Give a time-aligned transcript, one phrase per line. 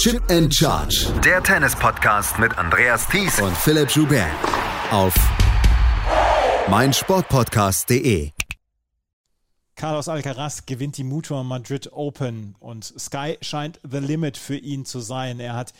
[0.00, 1.12] Chip and Charge.
[1.22, 4.30] Der Tennis-Podcast mit Andreas Thies und Philipp Joubert.
[4.90, 5.14] Auf
[6.70, 8.30] meinsportpodcast.de.
[9.76, 15.00] Carlos Alcaraz gewinnt die Mutua Madrid Open und Sky scheint the limit für ihn zu
[15.00, 15.38] sein.
[15.38, 15.74] Er hat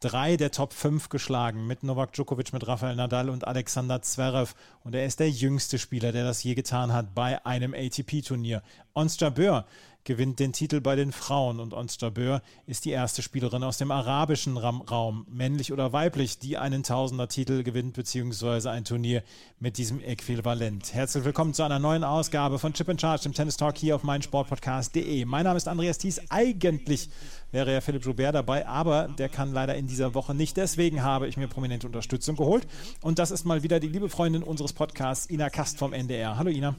[0.00, 4.54] drei der Top 5 geschlagen mit Novak Djokovic, mit Rafael Nadal und Alexander Zverev.
[4.84, 8.62] Und er ist der jüngste Spieler, der das je getan hat bei einem ATP-Turnier.
[8.94, 9.66] Ons Jabeur
[10.06, 13.90] gewinnt den Titel bei den Frauen und Ons Jabeur ist die erste Spielerin aus dem
[13.90, 19.22] arabischen Raum, männlich oder weiblich, die einen Tausender-Titel gewinnt, beziehungsweise ein Turnier
[19.58, 20.94] mit diesem Äquivalent.
[20.94, 24.04] Herzlich willkommen zu einer neuen Ausgabe von Chip and Charge, dem Tennis Talk hier auf
[24.04, 25.24] meinsportpodcast.de.
[25.24, 26.20] Mein Name ist Andreas Thies.
[26.30, 27.10] Eigentlich
[27.50, 30.56] wäre ja Philipp Joubert dabei, aber der kann leider in dieser Woche nicht.
[30.56, 32.66] Deswegen habe ich mir prominente Unterstützung geholt.
[33.02, 36.38] Und das ist mal wieder die liebe Freundin unseres Podcasts, Ina Kast vom NDR.
[36.38, 36.76] Hallo Ina.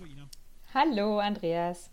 [0.74, 1.90] Hallo Andreas.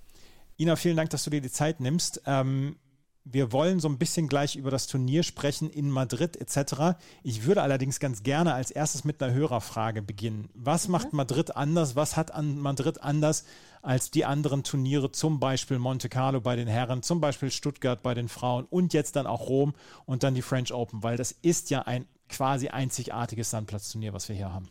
[0.59, 2.23] Ina, vielen Dank, dass du dir die Zeit nimmst.
[2.27, 2.77] Ähm,
[3.25, 6.99] wir wollen so ein bisschen gleich über das Turnier sprechen in Madrid etc.
[7.23, 10.51] Ich würde allerdings ganz gerne als erstes mit einer Hörerfrage beginnen.
[10.55, 10.93] Was mhm.
[10.93, 11.97] macht Madrid anders?
[11.97, 13.45] Was hat an Madrid anders
[13.81, 18.15] als die anderen Turniere, zum Beispiel Monte Carlo bei den Herren, zum Beispiel Stuttgart bei
[18.15, 21.03] den Frauen und jetzt dann auch Rom und dann die French Open?
[21.03, 24.69] Weil das ist ja ein quasi einzigartiges Sandplatzturnier, was wir hier haben.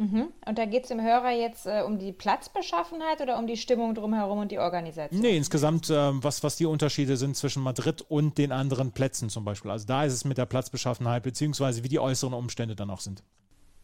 [0.00, 0.28] Mhm.
[0.46, 3.94] Und da geht es dem Hörer jetzt äh, um die Platzbeschaffenheit oder um die Stimmung
[3.94, 5.20] drumherum und die Organisation?
[5.20, 9.44] Nee, insgesamt, äh, was, was die Unterschiede sind zwischen Madrid und den anderen Plätzen zum
[9.44, 9.70] Beispiel.
[9.70, 13.22] Also da ist es mit der Platzbeschaffenheit, beziehungsweise wie die äußeren Umstände dann auch sind.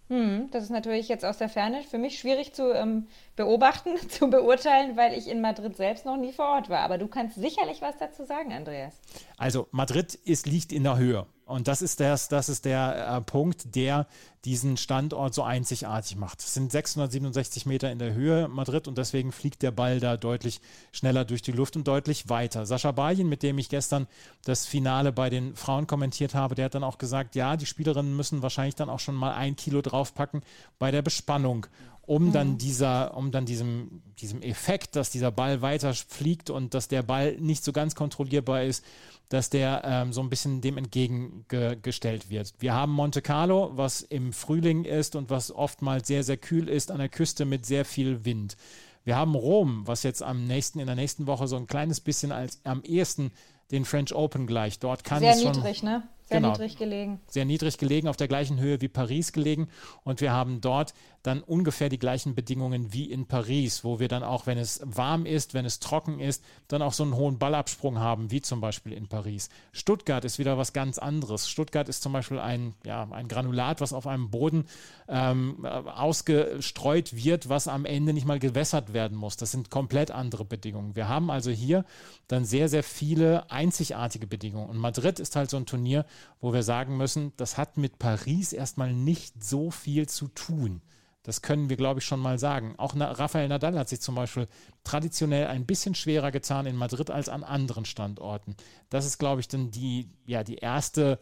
[0.09, 4.31] Hm, das ist natürlich jetzt aus der Ferne für mich schwierig zu ähm, beobachten, zu
[4.31, 6.79] beurteilen, weil ich in Madrid selbst noch nie vor Ort war.
[6.79, 8.99] Aber du kannst sicherlich was dazu sagen, Andreas.
[9.37, 11.27] Also Madrid ist, liegt in der Höhe.
[11.47, 14.09] Und das ist, das, das ist der äh, Punkt, der
[14.45, 16.41] diesen Standort so einzigartig macht.
[16.41, 20.61] Es sind 667 Meter in der Höhe Madrid und deswegen fliegt der Ball da deutlich
[20.91, 22.67] schneller durch die Luft und deutlich weiter.
[22.67, 24.09] Sascha Baljen, mit dem ich gestern
[24.45, 28.17] das Finale bei den Frauen kommentiert habe, der hat dann auch gesagt, ja, die Spielerinnen
[28.17, 30.43] müssen wahrscheinlich dann auch schon mal ein Kilo draufpacken
[30.81, 31.69] bei der Bespannung
[32.07, 32.59] um dann mhm.
[32.59, 37.37] dieser, um dann diesem, diesem Effekt, dass dieser Ball weiter fliegt und dass der Ball
[37.41, 38.85] nicht so ganz kontrollierbar ist,
[39.29, 42.55] dass der ähm, so ein bisschen dem entgegengestellt wird.
[42.59, 46.91] Wir haben Monte Carlo, was im Frühling ist und was oftmals sehr, sehr kühl ist
[46.91, 48.57] an der Küste mit sehr viel Wind.
[49.05, 52.33] Wir haben Rom, was jetzt am nächsten, in der nächsten Woche so ein kleines bisschen
[52.33, 53.33] als am ehesten
[53.71, 54.85] den French Open gleicht.
[54.85, 56.03] Dort kann sehr es schon, niedrig, ne?
[56.29, 57.21] Sehr genau, niedrig gelegen.
[57.29, 59.69] Sehr niedrig gelegen, auf der gleichen Höhe wie Paris gelegen.
[60.03, 60.93] Und wir haben dort
[61.23, 65.25] dann ungefähr die gleichen Bedingungen wie in Paris, wo wir dann auch, wenn es warm
[65.25, 68.93] ist, wenn es trocken ist, dann auch so einen hohen Ballabsprung haben, wie zum Beispiel
[68.93, 69.51] in Paris.
[69.73, 71.49] Stuttgart ist wieder was ganz anderes.
[71.49, 74.67] Stuttgart ist zum Beispiel ein, ja, ein Granulat, was auf einem Boden
[75.09, 79.37] ähm, ausgestreut wird, was am Ende nicht mal gewässert werden muss.
[79.37, 80.97] Das sind komplett andere Bedingungen.
[80.97, 81.85] Wir haben also hier
[82.29, 84.71] dann sehr, sehr viele einzigartige Bedingungen.
[84.71, 86.05] Und Madrid ist halt so ein Turnier,
[86.41, 90.83] wo wir sagen müssen, das hat mit Paris erstmal nicht so viel zu tun.
[91.27, 92.75] Das können wir, glaube ich, schon mal sagen.
[92.79, 94.47] Auch Rafael Nadal hat sich zum Beispiel
[94.85, 98.55] traditionell ein bisschen schwerer getan in Madrid als an anderen Standorten.
[98.91, 101.19] Das ist, glaube ich, dann die, ja, die erste,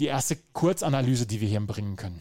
[0.00, 2.20] die erste Kurzanalyse, die wir hier bringen können.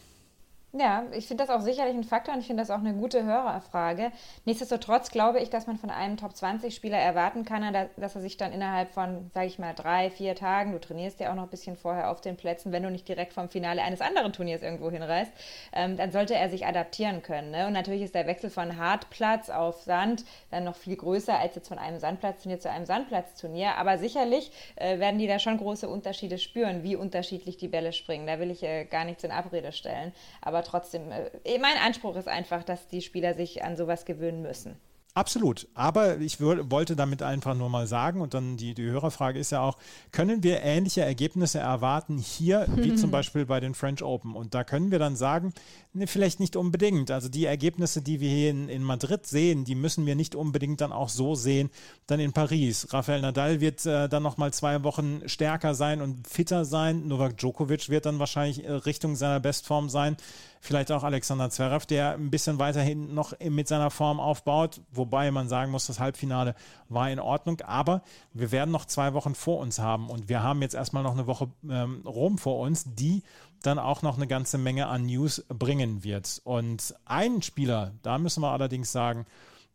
[0.74, 3.26] Ja, ich finde das auch sicherlich ein Faktor und ich finde das auch eine gute
[3.26, 4.10] Hörerfrage.
[4.46, 8.94] Nichtsdestotrotz glaube ich, dass man von einem Top-20-Spieler erwarten kann, dass er sich dann innerhalb
[8.94, 12.10] von, sage ich mal, drei, vier Tagen, du trainierst ja auch noch ein bisschen vorher
[12.10, 15.34] auf den Plätzen, wenn du nicht direkt vom Finale eines anderen Turniers irgendwo hinreist,
[15.74, 17.52] ähm, dann sollte er sich adaptieren können.
[17.52, 17.68] Ne?
[17.68, 21.68] Und natürlich ist der Wechsel von Hartplatz auf Sand dann noch viel größer als jetzt
[21.68, 23.76] von einem Sandplatzturnier zu einem Sandplatzturnier.
[23.76, 28.26] Aber sicherlich äh, werden die da schon große Unterschiede spüren, wie unterschiedlich die Bälle springen.
[28.26, 30.14] Da will ich äh, gar nichts in Abrede stellen.
[30.40, 34.42] Aber aber trotzdem, äh, mein Anspruch ist einfach, dass die Spieler sich an sowas gewöhnen
[34.42, 34.80] müssen.
[35.14, 35.68] Absolut.
[35.74, 39.62] Aber ich wollte damit einfach nur mal sagen, und dann die, die Hörerfrage ist ja
[39.62, 39.78] auch,
[40.12, 44.36] können wir ähnliche Ergebnisse erwarten hier, wie zum Beispiel bei den French Open?
[44.36, 45.54] Und da können wir dann sagen,
[45.92, 47.12] ne, vielleicht nicht unbedingt.
[47.12, 50.80] Also die Ergebnisse, die wir hier in, in Madrid sehen, die müssen wir nicht unbedingt
[50.80, 51.72] dann auch so sehen,
[52.08, 52.88] dann in Paris.
[52.94, 57.10] Rafael Nadal wird äh, dann nochmal zwei Wochen stärker sein und fitter sein.
[57.10, 60.16] Novak Djokovic wird dann wahrscheinlich äh, Richtung seiner Bestform sein
[60.62, 65.50] vielleicht auch Alexander Zverev, der ein bisschen weiterhin noch mit seiner Form aufbaut, wobei man
[65.50, 66.56] sagen muss, das Halbfinale
[66.88, 68.04] war in Ordnung, aber
[68.34, 71.28] wir werden noch zwei Wochen vor uns haben und wir haben jetzt erstmal noch eine
[71.28, 73.24] Woche ähm, Rom vor uns, die
[73.64, 76.42] dann auch noch eine ganze Menge an News bringen wird.
[76.44, 79.26] Und ein Spieler, da müssen wir allerdings sagen,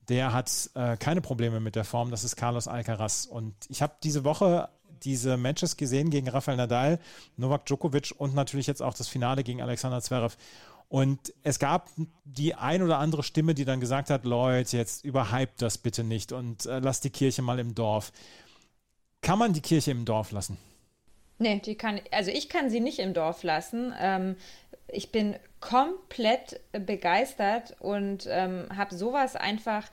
[0.09, 3.27] der hat äh, keine Probleme mit der Form, das ist Carlos Alcaraz.
[3.27, 4.69] Und ich habe diese Woche
[5.03, 6.99] diese Matches gesehen gegen Rafael Nadal,
[7.37, 10.37] Novak Djokovic und natürlich jetzt auch das Finale gegen Alexander Zverev.
[10.89, 11.91] Und es gab
[12.25, 16.33] die ein oder andere Stimme, die dann gesagt hat, Leute, jetzt überhypt das bitte nicht
[16.33, 18.13] und äh, lasst die Kirche mal im Dorf.
[19.21, 20.59] Kann man die Kirche im Dorf lassen?
[21.39, 23.93] Nee, die kann, also ich kann sie nicht im Dorf lassen.
[23.99, 24.37] Ähm,
[24.89, 29.85] ich bin komplett begeistert und ähm, habe sowas einfach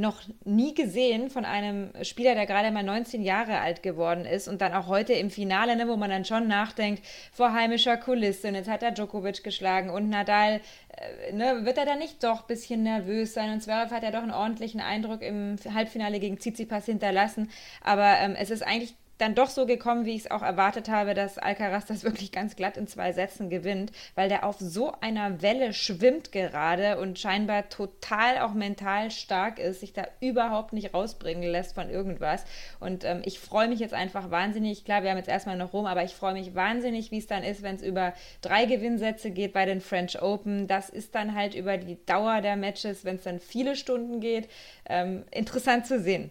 [0.00, 4.60] noch nie gesehen von einem Spieler, der gerade mal 19 Jahre alt geworden ist und
[4.60, 8.54] dann auch heute im Finale, ne, wo man dann schon nachdenkt, vor heimischer Kulisse, und
[8.54, 10.60] jetzt hat er Djokovic geschlagen und Nadal,
[10.96, 13.52] äh, ne, wird er da nicht doch ein bisschen nervös sein?
[13.52, 17.50] Und Zverev hat ja doch einen ordentlichen Eindruck im Halbfinale gegen Tsitsipas hinterlassen,
[17.82, 21.14] aber ähm, es ist eigentlich dann doch so gekommen, wie ich es auch erwartet habe,
[21.14, 25.42] dass Alcaraz das wirklich ganz glatt in zwei Sätzen gewinnt, weil der auf so einer
[25.42, 31.50] Welle schwimmt gerade und scheinbar total auch mental stark ist, sich da überhaupt nicht rausbringen
[31.50, 32.44] lässt von irgendwas.
[32.78, 34.84] Und ähm, ich freue mich jetzt einfach wahnsinnig.
[34.84, 37.42] Klar, wir haben jetzt erstmal noch rum, aber ich freue mich wahnsinnig, wie es dann
[37.42, 40.66] ist, wenn es über drei Gewinnsätze geht bei den French Open.
[40.66, 44.48] Das ist dann halt über die Dauer der Matches, wenn es dann viele Stunden geht,
[44.88, 46.30] ähm, interessant zu sehen.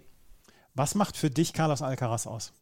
[0.73, 2.53] Was macht für dich Carlos Alcaraz aus?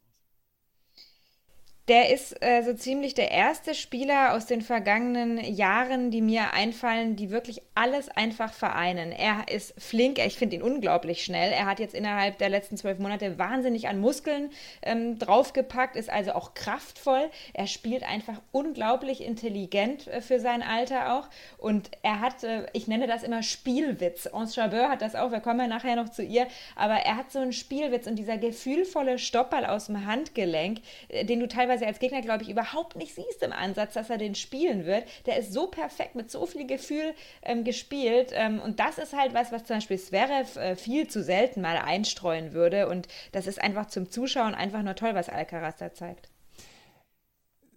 [1.88, 7.16] Der ist äh, so ziemlich der erste Spieler aus den vergangenen Jahren, die mir einfallen,
[7.16, 9.14] die wirklich alles einfach vereinen.
[9.14, 11.54] Er ist flink, ich finde ihn unglaublich schnell.
[11.54, 14.50] Er hat jetzt innerhalb der letzten zwölf Monate wahnsinnig an Muskeln
[14.82, 17.30] ähm, draufgepackt, ist also auch kraftvoll.
[17.54, 21.30] Er spielt einfach unglaublich intelligent äh, für sein Alter auch.
[21.58, 24.28] Und er hat, äh, ich nenne das immer Spielwitz.
[24.30, 27.32] Ons Chabeur hat das auch, wir kommen ja nachher noch zu ihr, aber er hat
[27.32, 31.88] so einen Spielwitz und dieser gefühlvolle Stoppball aus dem Handgelenk, äh, den du teilweise teilweise
[31.88, 35.06] als Gegner, glaube ich, überhaupt nicht siehst im Ansatz, dass er den spielen wird.
[35.26, 37.14] Der ist so perfekt mit so viel Gefühl
[37.44, 38.32] ähm, gespielt.
[38.34, 41.78] Ähm, und das ist halt was, was zum Beispiel Zverev äh, viel zu selten mal
[41.78, 42.88] einstreuen würde.
[42.88, 46.30] Und das ist einfach zum Zuschauen einfach nur toll, was Alcaraz da zeigt.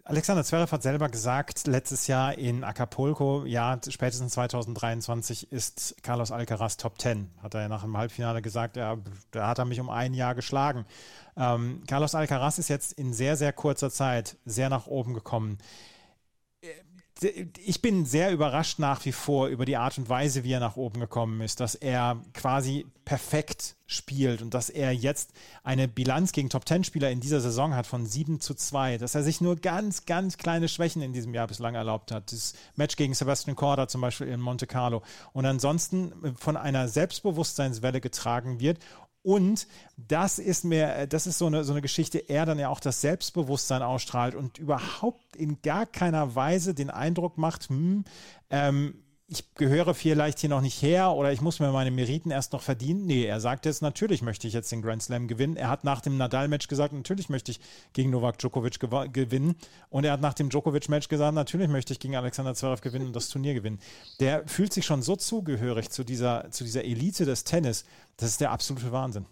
[0.04, 6.76] Alexander Zverev hat selber gesagt, letztes Jahr in Acapulco, ja, spätestens 2023 ist Carlos Alcaraz
[6.76, 7.30] Top 10.
[7.42, 8.96] Hat er ja nach dem Halbfinale gesagt, ja,
[9.30, 10.86] da hat er mich um ein Jahr geschlagen.
[11.36, 15.58] Ähm, Carlos Alcaraz ist jetzt in sehr, sehr kurzer Zeit sehr nach oben gekommen
[17.22, 20.76] ich bin sehr überrascht nach wie vor über die Art und Weise, wie er nach
[20.76, 25.32] oben gekommen ist, dass er quasi perfekt spielt und dass er jetzt
[25.64, 29.40] eine Bilanz gegen Top-10-Spieler in dieser Saison hat von 7 zu 2, dass er sich
[29.40, 32.30] nur ganz, ganz kleine Schwächen in diesem Jahr bislang erlaubt hat.
[32.32, 35.02] Das Match gegen Sebastian Korda zum Beispiel in Monte Carlo
[35.32, 38.78] und ansonsten von einer Selbstbewusstseinswelle getragen wird
[39.22, 42.80] und das ist mir, das ist so eine, so eine Geschichte, er dann ja auch
[42.80, 48.04] das Selbstbewusstsein ausstrahlt und überhaupt in gar keiner Weise den Eindruck macht, hm,
[48.50, 48.94] ähm,
[49.30, 52.62] ich gehöre vielleicht hier noch nicht her oder ich muss mir meine Meriten erst noch
[52.62, 53.06] verdienen.
[53.06, 55.56] Nee, er sagt jetzt, natürlich möchte ich jetzt den Grand Slam gewinnen.
[55.56, 57.60] Er hat nach dem Nadal-Match gesagt, natürlich möchte ich
[57.92, 58.80] gegen Novak Djokovic
[59.12, 59.54] gewinnen.
[59.88, 63.14] Und er hat nach dem Djokovic-Match gesagt, natürlich möchte ich gegen Alexander Zverev gewinnen und
[63.14, 63.78] das Turnier gewinnen.
[64.18, 67.84] Der fühlt sich schon so zugehörig zu dieser, zu dieser Elite des Tennis.
[68.16, 69.26] Das ist der absolute Wahnsinn.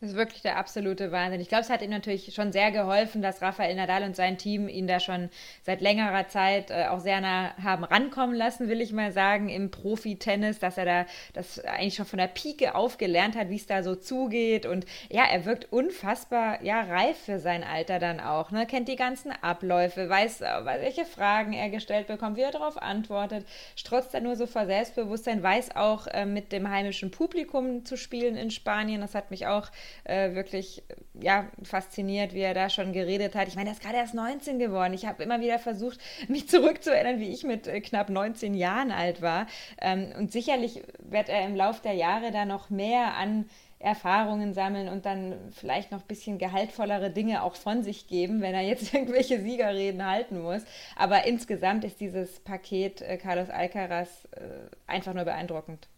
[0.00, 1.40] Das ist wirklich der absolute Wahnsinn.
[1.40, 4.68] Ich glaube, es hat ihm natürlich schon sehr geholfen, dass Rafael Nadal und sein Team
[4.68, 5.30] ihn da schon
[5.62, 9.70] seit längerer Zeit äh, auch sehr nah haben rankommen lassen, will ich mal sagen, im
[9.70, 13.64] Profi-Tennis, dass er da das eigentlich schon von der Pike auf gelernt hat, wie es
[13.64, 14.66] da so zugeht.
[14.66, 18.50] Und ja, er wirkt unfassbar ja, reif für sein Alter dann auch.
[18.50, 18.66] Ne?
[18.66, 23.46] Kennt die ganzen Abläufe, weiß, welche Fragen er gestellt bekommt, wie er darauf antwortet,
[23.76, 28.36] strotzt er nur so vor Selbstbewusstsein, weiß auch äh, mit dem heimischen Publikum zu spielen
[28.36, 29.00] in Spanien.
[29.00, 29.70] Das hat mich auch
[30.04, 30.82] äh, wirklich
[31.20, 33.48] ja, fasziniert, wie er da schon geredet hat.
[33.48, 34.92] Ich meine, er ist gerade erst 19 geworden.
[34.94, 39.22] Ich habe immer wieder versucht, mich zurückzuerinnern, wie ich mit äh, knapp 19 Jahren alt
[39.22, 39.46] war.
[39.80, 43.46] Ähm, und sicherlich wird er im Laufe der Jahre da noch mehr an
[43.78, 48.54] Erfahrungen sammeln und dann vielleicht noch ein bisschen gehaltvollere Dinge auch von sich geben, wenn
[48.54, 50.62] er jetzt irgendwelche Siegerreden halten muss.
[50.96, 54.40] Aber insgesamt ist dieses Paket äh, Carlos Alcaraz äh,
[54.86, 55.88] einfach nur beeindruckend.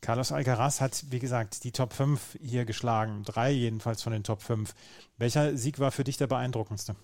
[0.00, 3.22] Carlos Alcaraz hat, wie gesagt, die Top 5 hier geschlagen.
[3.24, 4.74] Drei jedenfalls von den Top 5.
[5.18, 6.96] Welcher Sieg war für dich der beeindruckendste?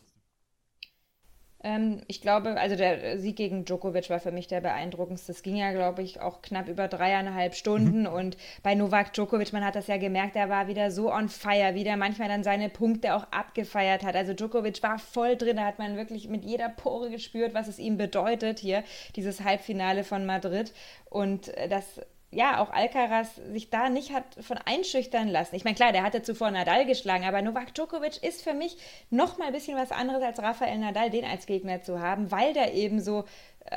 [1.66, 5.32] Ähm, ich glaube, also der Sieg gegen Djokovic war für mich der beeindruckendste.
[5.32, 8.02] Es ging ja, glaube ich, auch knapp über dreieinhalb Stunden.
[8.02, 8.06] Mhm.
[8.06, 11.74] Und bei Novak Djokovic, man hat das ja gemerkt, er war wieder so on fire,
[11.74, 14.14] wie der manchmal dann seine Punkte auch abgefeiert hat.
[14.14, 17.78] Also Djokovic war voll drin, da hat man wirklich mit jeder Pore gespürt, was es
[17.78, 18.84] ihm bedeutet hier,
[19.16, 20.72] dieses Halbfinale von Madrid.
[21.10, 22.00] Und äh, das
[22.36, 25.56] ja, auch Alcaraz sich da nicht hat von einschüchtern lassen.
[25.56, 28.76] Ich meine, klar, der hatte zuvor Nadal geschlagen, aber Novak Djokovic ist für mich
[29.08, 32.52] noch mal ein bisschen was anderes als Rafael Nadal, den als Gegner zu haben, weil
[32.52, 33.24] der eben so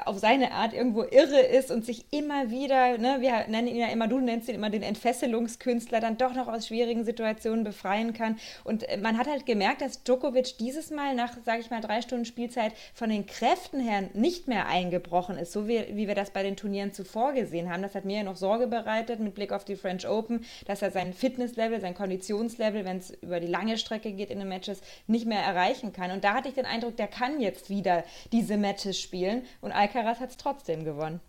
[0.06, 3.88] auf seine Art irgendwo irre ist und sich immer wieder, ne, wir nennen ihn ja
[3.88, 8.38] immer, du nennst ihn immer den Entfesselungskünstler, dann doch noch aus schwierigen Situationen befreien kann.
[8.64, 12.02] Und äh, man hat halt gemerkt, dass Djokovic dieses Mal nach, sage ich mal, drei
[12.02, 16.32] Stunden Spielzeit von den Kräften her nicht mehr eingebrochen ist, so wie, wie wir das
[16.32, 17.82] bei den Turnieren zuvor gesehen haben.
[17.82, 20.92] Das hat mir ja noch Sorge bereitet mit Blick auf die French Open, dass er
[20.92, 25.26] sein Fitnesslevel, sein Konditionslevel, wenn es über die lange Strecke geht in den Matches, nicht
[25.26, 26.12] mehr erreichen kann.
[26.12, 30.20] Und da hatte ich den Eindruck, der kann jetzt wieder diese Matches spielen und Alcaraz
[30.20, 31.22] hat es trotzdem gewonnen.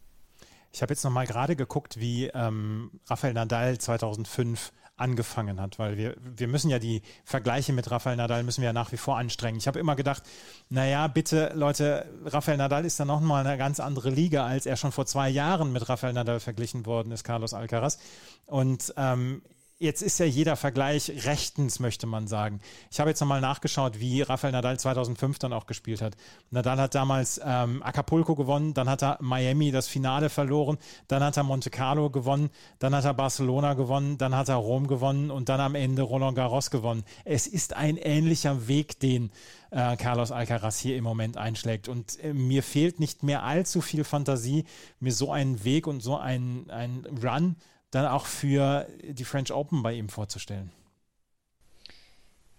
[0.73, 5.97] Ich habe jetzt noch mal gerade geguckt, wie ähm, Rafael Nadal 2005 angefangen hat, weil
[5.97, 9.17] wir, wir müssen ja die Vergleiche mit Rafael Nadal müssen wir ja nach wie vor
[9.17, 9.59] anstrengen.
[9.59, 10.23] Ich habe immer gedacht,
[10.69, 14.77] naja, bitte Leute, Rafael Nadal ist dann noch mal eine ganz andere Liga, als er
[14.77, 17.99] schon vor zwei Jahren mit Rafael Nadal verglichen worden ist, Carlos Alcaraz.
[18.47, 19.43] Und ähm,
[19.81, 22.61] jetzt ist ja jeder Vergleich rechtens, möchte man sagen.
[22.91, 26.17] Ich habe jetzt nochmal nachgeschaut, wie Rafael Nadal 2005 dann auch gespielt hat.
[26.51, 30.77] Nadal hat damals ähm, Acapulco gewonnen, dann hat er Miami das Finale verloren,
[31.09, 34.87] dann hat er Monte Carlo gewonnen, dann hat er Barcelona gewonnen, dann hat er Rom
[34.87, 37.03] gewonnen und dann am Ende Roland Garros gewonnen.
[37.25, 39.31] Es ist ein ähnlicher Weg, den
[39.71, 41.89] äh, Carlos Alcaraz hier im Moment einschlägt.
[41.89, 44.65] Und äh, mir fehlt nicht mehr allzu viel Fantasie,
[45.01, 47.57] mir so einen Weg und so einen, einen Run
[47.91, 50.71] dann auch für die French Open bei ihm vorzustellen.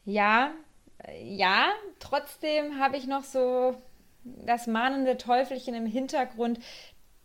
[0.03, 0.51] Ja,
[1.23, 1.69] ja,
[1.99, 3.75] trotzdem habe ich noch so
[4.23, 6.59] das mahnende Teufelchen im Hintergrund,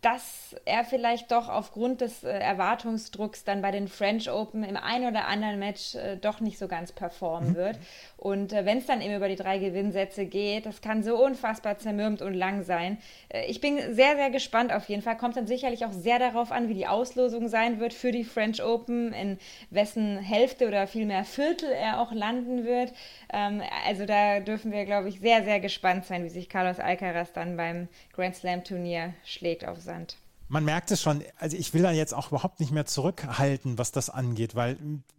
[0.06, 5.08] dass er vielleicht doch aufgrund des äh, Erwartungsdrucks dann bei den French Open im einen
[5.08, 7.54] oder anderen Match äh, doch nicht so ganz performen mhm.
[7.56, 7.78] wird.
[8.16, 11.78] Und äh, wenn es dann eben über die drei Gewinnsätze geht, das kann so unfassbar
[11.78, 12.98] zermürbt und lang sein.
[13.30, 15.16] Äh, ich bin sehr, sehr gespannt auf jeden Fall.
[15.16, 18.62] Kommt dann sicherlich auch sehr darauf an, wie die Auslosung sein wird für die French
[18.62, 19.38] Open, in
[19.70, 22.92] wessen Hälfte oder vielmehr Viertel er auch landen wird.
[23.32, 27.32] Ähm, also da dürfen wir, glaube ich, sehr, sehr gespannt sein, wie sich Carlos Alcaraz
[27.32, 30.16] dann beim Grand Slam Turnier schlägt auf Sand.
[30.48, 33.90] Man merkt es schon, also ich will da jetzt auch überhaupt nicht mehr zurückhalten, was
[33.90, 34.78] das angeht, weil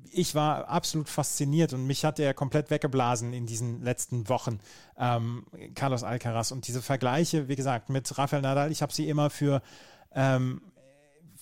[0.10, 4.60] ich war absolut fasziniert und mich hat er komplett weggeblasen in diesen letzten Wochen,
[4.98, 6.52] ähm, Carlos Alcaraz.
[6.52, 9.62] Und diese Vergleiche, wie gesagt, mit Rafael Nadal, ich habe sie immer für
[10.16, 10.62] ähm,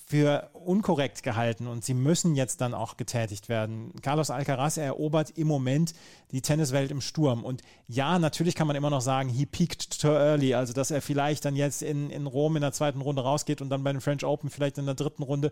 [0.07, 3.91] für unkorrekt gehalten und sie müssen jetzt dann auch getätigt werden.
[4.03, 5.93] Carlos Alcaraz erobert im Moment
[6.31, 7.43] die Tenniswelt im Sturm.
[7.43, 11.01] Und ja, natürlich kann man immer noch sagen, he peaked too early, also dass er
[11.01, 14.01] vielleicht dann jetzt in, in Rom in der zweiten Runde rausgeht und dann bei den
[14.01, 15.51] French Open vielleicht in der dritten Runde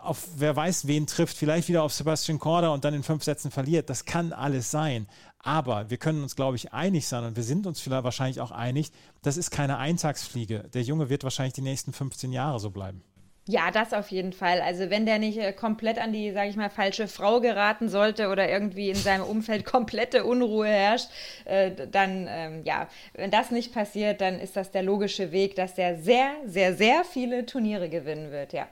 [0.00, 3.50] auf wer weiß wen trifft, vielleicht wieder auf Sebastian Korda und dann in fünf Sätzen
[3.50, 3.90] verliert.
[3.90, 5.08] Das kann alles sein.
[5.40, 8.52] Aber wir können uns, glaube ich, einig sein und wir sind uns vielleicht wahrscheinlich auch
[8.52, 10.68] einig, das ist keine Eintagsfliege.
[10.72, 13.02] Der Junge wird wahrscheinlich die nächsten 15 Jahre so bleiben.
[13.50, 14.60] Ja, das auf jeden Fall.
[14.60, 18.28] Also wenn der nicht äh, komplett an die, sage ich mal, falsche Frau geraten sollte
[18.28, 21.08] oder irgendwie in seinem Umfeld komplette Unruhe herrscht,
[21.46, 25.74] äh, dann ähm, ja, wenn das nicht passiert, dann ist das der logische Weg, dass
[25.74, 28.68] der sehr, sehr, sehr viele Turniere gewinnen wird, ja.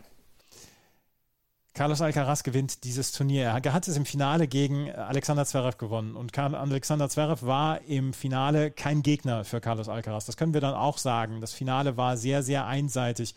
[1.73, 3.45] Carlos Alcaraz gewinnt dieses Turnier.
[3.63, 6.17] Er hat es im Finale gegen Alexander Zverev gewonnen.
[6.17, 10.25] Und Alexander Zverev war im Finale kein Gegner für Carlos Alcaraz.
[10.25, 11.43] Das können wir dann auch sagen.
[11.43, 13.35] Das Finale war sehr, sehr einseitig.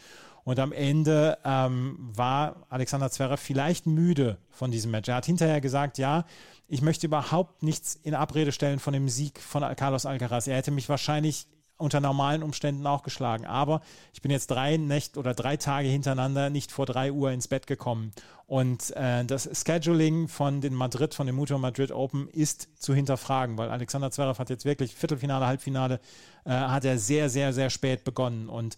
[0.50, 5.08] Und am Ende ähm, war Alexander Zverev vielleicht müde von diesem Match.
[5.08, 6.26] Er hat hinterher gesagt, ja,
[6.68, 10.48] ich möchte überhaupt nichts in Abrede stellen von dem Sieg von Carlos Alcaraz.
[10.48, 11.46] Er hätte mich wahrscheinlich
[11.78, 13.46] unter normalen Umständen auch geschlagen.
[13.46, 17.48] Aber ich bin jetzt drei Nächte oder drei Tage hintereinander nicht vor drei Uhr ins
[17.48, 18.12] Bett gekommen.
[18.48, 23.58] Und äh, das Scheduling von den Madrid, von dem Mutua Madrid Open ist zu hinterfragen,
[23.60, 26.00] weil Alexander Zverev hat jetzt wirklich Viertelfinale, Halbfinale,
[26.44, 28.50] äh, hat er sehr, sehr, sehr spät begonnen.
[28.50, 28.78] Und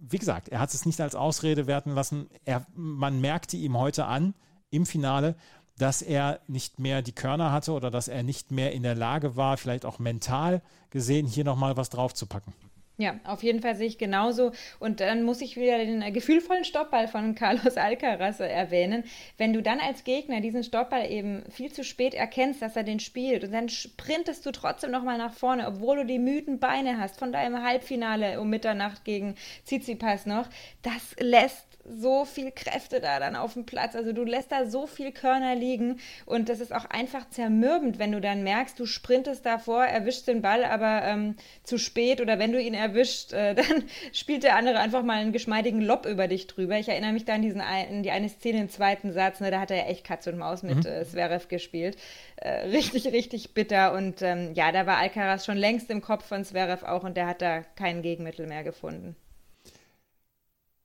[0.00, 2.28] wie gesagt, er hat es nicht als Ausrede werten lassen.
[2.44, 4.34] Er, man merkte ihm heute an
[4.70, 5.36] im Finale,
[5.78, 9.36] dass er nicht mehr die Körner hatte oder dass er nicht mehr in der Lage
[9.36, 12.52] war, vielleicht auch mental gesehen, hier nochmal was draufzupacken.
[13.00, 14.52] Ja, auf jeden Fall sehe ich genauso.
[14.78, 19.04] Und dann muss ich wieder den äh, gefühlvollen Stoppball von Carlos Alcaraz erwähnen.
[19.38, 23.00] Wenn du dann als Gegner diesen Stoppball eben viel zu spät erkennst, dass er den
[23.00, 27.18] spielt und dann sprintest du trotzdem nochmal nach vorne, obwohl du die müden Beine hast
[27.18, 30.46] von deinem Halbfinale um Mitternacht gegen Tsitsipas noch,
[30.82, 33.94] das lässt so viel Kräfte da dann auf dem Platz.
[33.94, 38.12] Also du lässt da so viel Körner liegen und das ist auch einfach zermürbend, wenn
[38.12, 42.52] du dann merkst, du sprintest davor, erwischst den Ball aber ähm, zu spät oder wenn
[42.52, 46.46] du ihn erwischt, äh, dann spielt der andere einfach mal einen geschmeidigen Lob über dich
[46.46, 46.78] drüber.
[46.78, 49.60] Ich erinnere mich da an diesen ein, die eine Szene im zweiten Satz, ne, da
[49.60, 50.86] hat er ja echt Katz und Maus mit mhm.
[50.86, 51.96] äh, Zverev gespielt.
[52.36, 56.44] Äh, richtig, richtig bitter und ähm, ja, da war Alcaraz schon längst im Kopf von
[56.44, 59.16] Zverev auch und der hat da kein Gegenmittel mehr gefunden.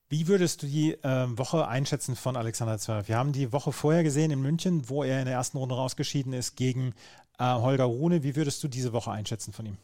[0.08, 3.08] Wie würdest du die äh, Woche einschätzen von Alexander Zverev?
[3.08, 6.32] Wir haben die Woche vorher gesehen in München, wo er in der ersten Runde rausgeschieden
[6.32, 6.94] ist gegen
[7.40, 8.24] äh, Holger Rune.
[8.24, 9.78] Wie würdest du diese Woche einschätzen von ihm?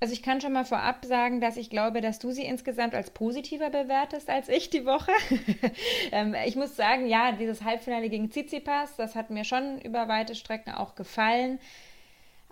[0.00, 3.10] Also ich kann schon mal vorab sagen, dass ich glaube, dass du sie insgesamt als
[3.10, 5.12] positiver bewertest als ich die Woche.
[6.10, 10.34] ähm, ich muss sagen, ja, dieses Halbfinale gegen Tsitsipas, das hat mir schon über weite
[10.34, 11.60] Strecken auch gefallen.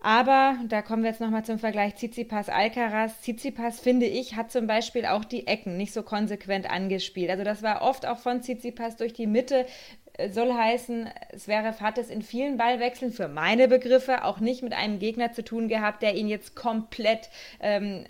[0.01, 3.21] Aber da kommen wir jetzt nochmal zum Vergleich Tsitsipas Alcaraz.
[3.21, 7.31] Tsitsipas, finde ich, hat zum Beispiel auch die Ecken nicht so konsequent angespielt.
[7.31, 9.67] Also das war oft auch von Tsitsipas durch die Mitte
[10.31, 11.09] soll heißen,
[11.47, 15.45] wäre, hat es in vielen Ballwechseln für meine Begriffe auch nicht mit einem Gegner zu
[15.45, 18.05] tun gehabt, der ihn jetzt komplett ähm,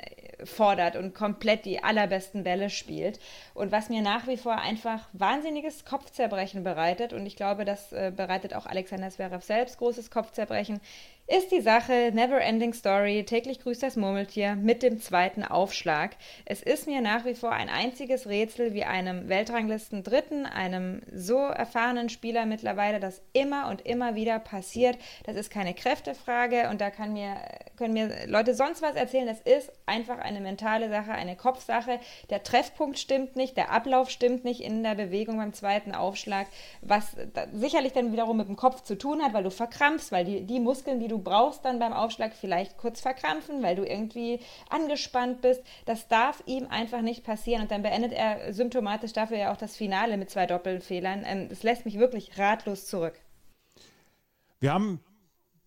[0.45, 3.21] fordert und komplett die allerbesten Bälle spielt.
[3.54, 8.12] Und was mir nach wie vor einfach wahnsinniges Kopfzerbrechen bereitet, und ich glaube, das äh,
[8.14, 10.80] bereitet auch Alexander Zverev selbst großes Kopfzerbrechen,
[11.28, 16.16] ist die Sache Neverending Story, täglich grüßt das Murmeltier mit dem zweiten Aufschlag.
[16.47, 21.37] Es ist mir nach wie vor ein einziges Rätsel, wie einem Weltranglisten Dritten, einem so
[21.37, 24.97] erfahrenen Spieler mittlerweile, das immer und immer wieder passiert.
[25.26, 27.37] Das ist keine Kräftefrage und da kann mir,
[27.76, 29.26] können mir Leute sonst was erzählen.
[29.26, 32.00] Das ist einfach eine mentale Sache, eine Kopfsache.
[32.30, 36.47] Der Treffpunkt stimmt nicht, der Ablauf stimmt nicht in der Bewegung beim zweiten Aufschlag,
[36.80, 37.14] was
[37.52, 40.58] sicherlich dann wiederum mit dem Kopf zu tun hat, weil du verkrampfst, weil die, die
[40.58, 45.62] Muskeln, die du brauchst dann beim Aufschlag vielleicht kurz verkrampfen, weil du irgendwie angespannt bist.
[45.84, 47.62] Das darf ihm einfach nicht passieren.
[47.62, 51.25] Und dann beendet er symptomatisch dafür ja auch das Finale mit zwei Doppelfehlern.
[51.26, 53.14] Ähm, das lässt mich wirklich ratlos zurück.
[54.60, 55.00] Wir haben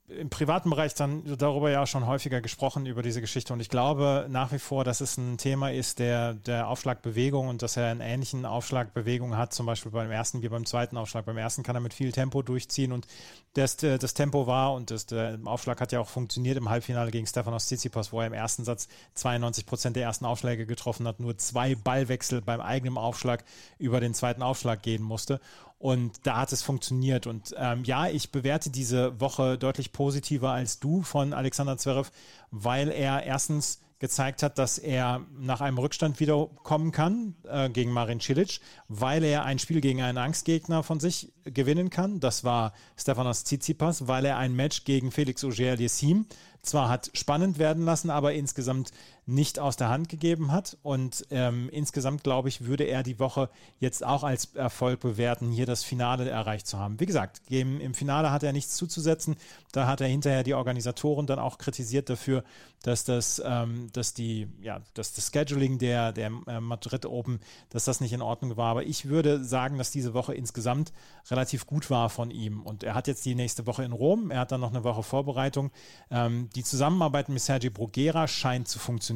[0.07, 3.53] im privaten Bereich dann darüber ja schon häufiger gesprochen, über diese Geschichte.
[3.53, 7.61] Und ich glaube nach wie vor, dass es ein Thema ist der, der Aufschlagbewegung und
[7.61, 11.25] dass er einen ähnlichen Aufschlagbewegung hat, zum Beispiel beim ersten wie beim zweiten Aufschlag.
[11.25, 13.07] Beim ersten kann er mit viel Tempo durchziehen und
[13.53, 17.27] das, das Tempo war und das, der Aufschlag hat ja auch funktioniert im Halbfinale gegen
[17.27, 21.37] Stefanos Tsitsipas, wo er im ersten Satz 92 Prozent der ersten Aufschläge getroffen hat, nur
[21.37, 23.43] zwei Ballwechsel beim eigenen Aufschlag
[23.77, 25.39] über den zweiten Aufschlag gehen musste.
[25.81, 27.25] Und da hat es funktioniert.
[27.25, 32.11] Und ähm, ja, ich bewerte diese Woche deutlich positiver als du von Alexander Zverev,
[32.51, 38.19] weil er erstens gezeigt hat, dass er nach einem Rückstand wiederkommen kann äh, gegen Marin
[38.19, 38.59] Cilic,
[38.89, 42.19] weil er ein Spiel gegen einen Angstgegner von sich gewinnen kann.
[42.19, 46.25] Das war Stefanos Tsitsipas, weil er ein Match gegen Felix Auger-Aliassime
[46.63, 48.91] zwar hat spannend werden lassen, aber insgesamt
[49.25, 50.77] nicht aus der Hand gegeben hat.
[50.81, 53.49] Und ähm, insgesamt, glaube ich, würde er die Woche
[53.79, 56.99] jetzt auch als Erfolg bewerten, hier das Finale erreicht zu haben.
[56.99, 59.35] Wie gesagt, im, Finale hat er nichts zuzusetzen.
[59.71, 62.43] Da hat er hinterher die Organisatoren dann auch kritisiert dafür,
[62.81, 67.85] dass das, ähm, dass die, ja, dass das Scheduling der, der äh, Madrid Open, dass
[67.85, 68.71] das nicht in Ordnung war.
[68.71, 70.91] Aber ich würde sagen, dass diese Woche insgesamt
[71.29, 72.63] relativ gut war von ihm.
[72.63, 74.31] Und er hat jetzt die nächste Woche in Rom.
[74.31, 75.69] Er hat dann noch eine Woche Vorbereitung.
[76.09, 79.10] Ähm, die Zusammenarbeit mit Sergi Bruguera scheint zu funktionieren.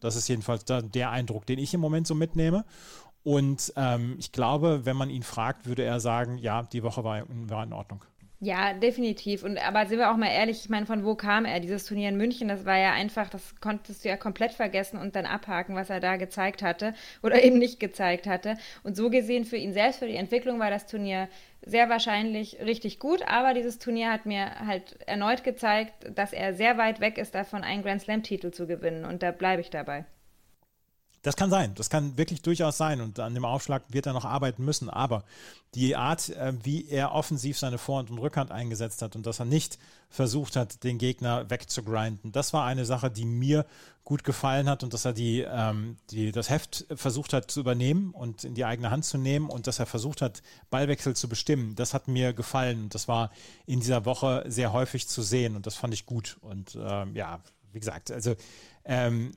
[0.00, 2.64] Das ist jedenfalls der Eindruck, den ich im Moment so mitnehme.
[3.22, 7.24] Und ähm, ich glaube, wenn man ihn fragt, würde er sagen, ja, die Woche war,
[7.28, 8.04] war in Ordnung.
[8.38, 9.42] Ja, definitiv.
[9.44, 11.58] Und aber sind wir auch mal ehrlich, ich meine, von wo kam er?
[11.58, 15.16] Dieses Turnier in München, das war ja einfach, das konntest du ja komplett vergessen und
[15.16, 18.58] dann abhaken, was er da gezeigt hatte oder eben nicht gezeigt hatte.
[18.82, 21.28] Und so gesehen für ihn selbst, für die Entwicklung war das Turnier
[21.62, 26.76] sehr wahrscheinlich richtig gut, aber dieses Turnier hat mir halt erneut gezeigt, dass er sehr
[26.76, 29.06] weit weg ist davon, einen Grand Slam-Titel zu gewinnen.
[29.06, 30.04] Und da bleibe ich dabei.
[31.26, 34.24] Das kann sein, das kann wirklich durchaus sein und an dem Aufschlag wird er noch
[34.24, 34.88] arbeiten müssen.
[34.88, 35.24] Aber
[35.74, 39.44] die Art, äh, wie er offensiv seine Vorhand und Rückhand eingesetzt hat und dass er
[39.44, 39.76] nicht
[40.08, 43.66] versucht hat, den Gegner wegzugrinden, das war eine Sache, die mir
[44.04, 48.12] gut gefallen hat und dass er die, ähm, die, das Heft versucht hat zu übernehmen
[48.12, 51.74] und in die eigene Hand zu nehmen und dass er versucht hat, Ballwechsel zu bestimmen.
[51.74, 53.32] Das hat mir gefallen das war
[53.66, 56.36] in dieser Woche sehr häufig zu sehen und das fand ich gut.
[56.40, 57.40] Und ähm, ja,
[57.72, 58.36] wie gesagt, also
[58.84, 59.32] ähm,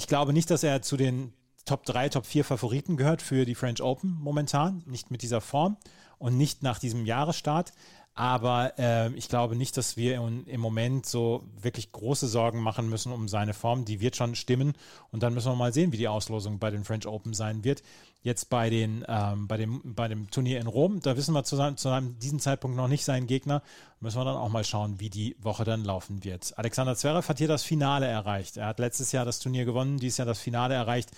[0.00, 1.34] ich glaube nicht, dass er zu den
[1.66, 5.76] Top 3, Top 4 Favoriten gehört für die French Open momentan, nicht mit dieser Form
[6.16, 7.74] und nicht nach diesem Jahresstart.
[8.20, 13.12] Aber äh, ich glaube nicht, dass wir im Moment so wirklich große Sorgen machen müssen
[13.12, 13.86] um seine Form.
[13.86, 14.74] Die wird schon stimmen.
[15.10, 17.82] Und dann müssen wir mal sehen, wie die Auslosung bei den French Open sein wird.
[18.22, 21.56] Jetzt bei, den, ähm, bei, dem, bei dem Turnier in Rom, da wissen wir zu,
[21.76, 23.62] zu diesem Zeitpunkt noch nicht seinen Gegner.
[24.00, 26.52] Müssen wir dann auch mal schauen, wie die Woche dann laufen wird.
[26.58, 28.58] Alexander Zverev hat hier das Finale erreicht.
[28.58, 31.08] Er hat letztes Jahr das Turnier gewonnen, dieses Jahr das Finale erreicht.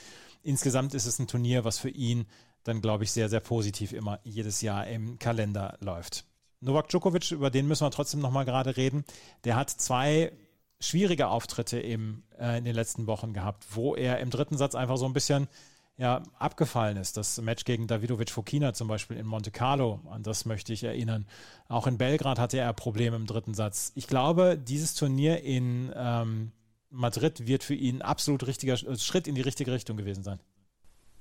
[0.45, 2.27] Insgesamt ist es ein Turnier, was für ihn
[2.63, 6.27] dann, glaube ich, sehr, sehr positiv immer jedes Jahr im Kalender läuft.
[6.63, 9.05] Novak Djokovic, über den müssen wir trotzdem nochmal gerade reden.
[9.45, 10.33] Der hat zwei
[10.81, 14.97] schwierige Auftritte im, äh, in den letzten Wochen gehabt, wo er im dritten Satz einfach
[14.97, 15.49] so ein bisschen
[15.97, 17.17] ja, abgefallen ist.
[17.17, 21.27] Das Match gegen Davidovic Fokina zum Beispiel in Monte Carlo, an das möchte ich erinnern.
[21.69, 23.93] Auch in Belgrad hatte er Probleme im dritten Satz.
[23.95, 26.53] Ich glaube, dieses Turnier in ähm,
[26.91, 30.39] Madrid wird für ihn absolut richtiger Schritt in die richtige Richtung gewesen sein.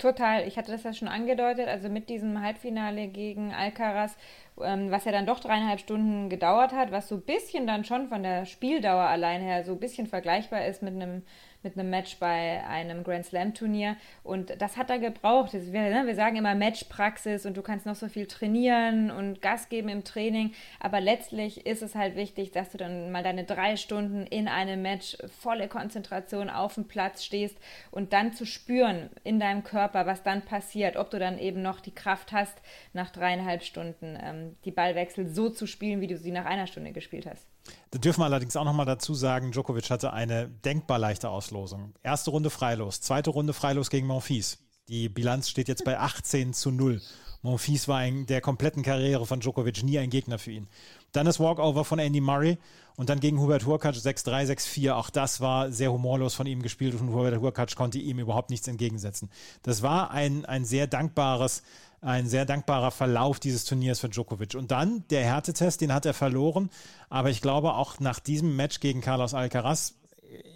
[0.01, 0.47] Total.
[0.47, 4.17] Ich hatte das ja schon angedeutet, also mit diesem Halbfinale gegen Alcaraz
[4.59, 8.09] ähm, was ja dann doch dreieinhalb Stunden gedauert hat, was so ein bisschen dann schon
[8.09, 11.23] von der Spieldauer allein her so ein bisschen vergleichbar ist mit einem
[11.63, 13.95] mit einem Match bei einem Grand Slam Turnier.
[14.23, 15.53] Und das hat er gebraucht.
[15.53, 19.69] wir, ne, wir sagen immer Matchpraxis und du kannst noch so viel trainieren und Gas
[19.69, 20.53] geben im Training.
[20.79, 24.81] Aber letztlich ist es halt wichtig, dass du dann mal deine drei Stunden in einem
[24.81, 27.57] Match volle Konzentration auf dem Platz stehst
[27.91, 30.97] und dann zu spüren in deinem Körper, was dann passiert.
[30.97, 32.57] Ob du dann eben noch die Kraft hast,
[32.93, 36.91] nach dreieinhalb Stunden ähm, die Ballwechsel so zu spielen, wie du sie nach einer Stunde
[36.91, 37.50] gespielt hast.
[37.91, 41.93] Da dürfen wir allerdings auch nochmal dazu sagen, Djokovic hatte eine denkbar leichte Auslosung.
[42.03, 44.59] Erste Runde freilos, zweite Runde freilos gegen Monfils.
[44.87, 47.01] Die Bilanz steht jetzt bei 18 zu 0.
[47.41, 50.67] Monfils war in der kompletten Karriere von Djokovic nie ein Gegner für ihn.
[51.11, 52.57] Dann das Walkover von Andy Murray
[52.95, 54.91] und dann gegen Hubert Hurkacz 6-3, 6-4.
[54.91, 58.67] Auch das war sehr humorlos von ihm gespielt und Hubert Hurkacz konnte ihm überhaupt nichts
[58.67, 59.29] entgegensetzen.
[59.63, 61.63] Das war ein, ein sehr dankbares
[62.01, 64.55] ein sehr dankbarer Verlauf dieses Turniers für Djokovic.
[64.55, 66.71] Und dann der Härtetest, den hat er verloren.
[67.09, 69.93] Aber ich glaube auch nach diesem Match gegen Carlos Alcaraz,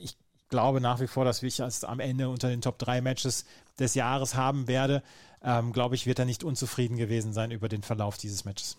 [0.01, 0.17] ich
[0.49, 3.45] glaube nach wie vor, dass ich es am Ende unter den Top 3 Matches
[3.77, 5.03] des Jahres haben werde.
[5.45, 8.77] Ähm, glaube ich, wird er nicht unzufrieden gewesen sein über den Verlauf dieses Matches.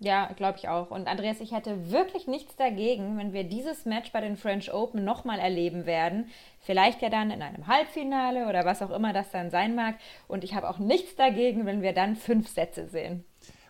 [0.00, 0.90] Ja, glaube ich auch.
[0.90, 5.04] Und Andreas, ich hätte wirklich nichts dagegen, wenn wir dieses Match bei den French Open
[5.04, 6.28] nochmal erleben werden.
[6.60, 9.96] Vielleicht ja dann in einem Halbfinale oder was auch immer das dann sein mag.
[10.28, 13.24] Und ich habe auch nichts dagegen, wenn wir dann fünf Sätze sehen.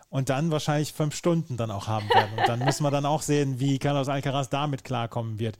[0.09, 2.37] Und dann wahrscheinlich fünf Stunden dann auch haben werden.
[2.37, 5.57] Und dann müssen wir dann auch sehen, wie Carlos Alcaraz damit klarkommen wird.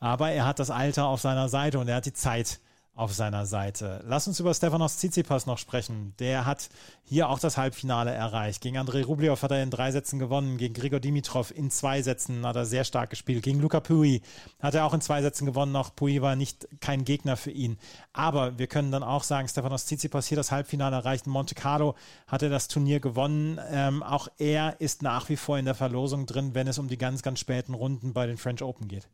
[0.00, 2.60] Aber er hat das Alter auf seiner Seite und er hat die Zeit
[3.00, 4.04] auf seiner Seite.
[4.06, 6.12] Lass uns über Stefanos Tsitsipas noch sprechen.
[6.18, 6.68] Der hat
[7.02, 8.60] hier auch das Halbfinale erreicht.
[8.60, 10.58] Gegen Andrei Rublev hat er in drei Sätzen gewonnen.
[10.58, 13.42] Gegen Grigor Dimitrov in zwei Sätzen hat er sehr stark gespielt.
[13.42, 14.20] Gegen Luca Pui
[14.60, 15.74] hat er auch in zwei Sätzen gewonnen.
[15.76, 17.78] Auch Pui war nicht kein Gegner für ihn.
[18.12, 21.24] Aber wir können dann auch sagen, Stefanos Tsitsipas hier das Halbfinale erreicht.
[21.24, 21.94] In Monte Carlo
[22.26, 23.58] hat er das Turnier gewonnen.
[23.70, 26.98] Ähm, auch er ist nach wie vor in der Verlosung drin, wenn es um die
[26.98, 29.08] ganz, ganz späten Runden bei den French Open geht.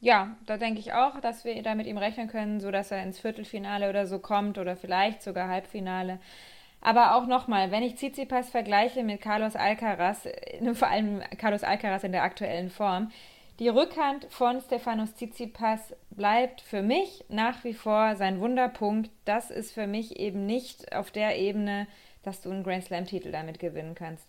[0.00, 3.02] Ja, da denke ich auch, dass wir da mit ihm rechnen können, so dass er
[3.02, 6.20] ins Viertelfinale oder so kommt oder vielleicht sogar Halbfinale.
[6.80, 12.04] Aber auch nochmal, wenn ich Tsitsipas vergleiche mit Carlos Alcaraz, äh, vor allem Carlos Alcaraz
[12.04, 13.10] in der aktuellen Form,
[13.58, 19.10] die Rückhand von Stefanos Tsitsipas bleibt für mich nach wie vor sein Wunderpunkt.
[19.24, 21.86] Das ist für mich eben nicht auf der Ebene,
[22.22, 24.28] dass du einen Grand Slam-Titel damit gewinnen kannst.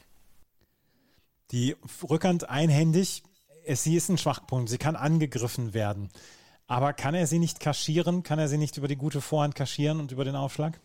[1.51, 1.75] Die
[2.09, 3.23] Rückhand einhändig
[3.75, 6.09] sie ist ein Schwachpunkt, sie kann angegriffen werden.
[6.67, 8.23] Aber kann er sie nicht kaschieren?
[8.23, 10.79] Kann er sie nicht über die gute Vorhand kaschieren und über den Aufschlag?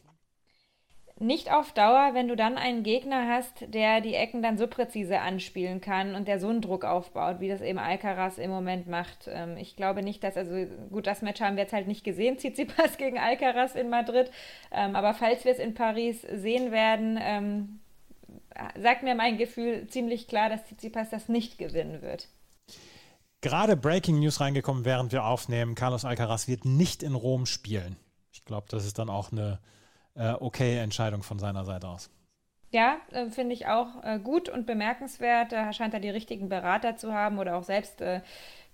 [1.19, 5.21] Nicht auf Dauer, wenn du dann einen Gegner hast, der die Ecken dann so präzise
[5.21, 9.29] anspielen kann und der so einen Druck aufbaut, wie das eben Alcaraz im Moment macht.
[9.29, 12.39] Ähm, ich glaube nicht, dass, also gut, das Match haben wir jetzt halt nicht gesehen,
[12.39, 14.31] Tsitsipas gegen Alcaraz in Madrid,
[14.73, 17.81] ähm, aber falls wir es in Paris sehen werden, ähm,
[18.81, 22.29] sagt mir mein Gefühl ziemlich klar, dass Tsitsipas das nicht gewinnen wird.
[23.43, 25.75] Gerade Breaking News reingekommen, während wir aufnehmen.
[25.75, 27.97] Carlos Alcaraz wird nicht in Rom spielen.
[28.33, 29.59] Ich glaube, das ist dann auch eine
[30.15, 32.09] äh, okay Entscheidung von seiner Seite aus.
[32.71, 35.53] Ja, äh, finde ich auch äh, gut und bemerkenswert.
[35.53, 38.23] Da scheint er die richtigen Berater zu haben oder auch selbst äh,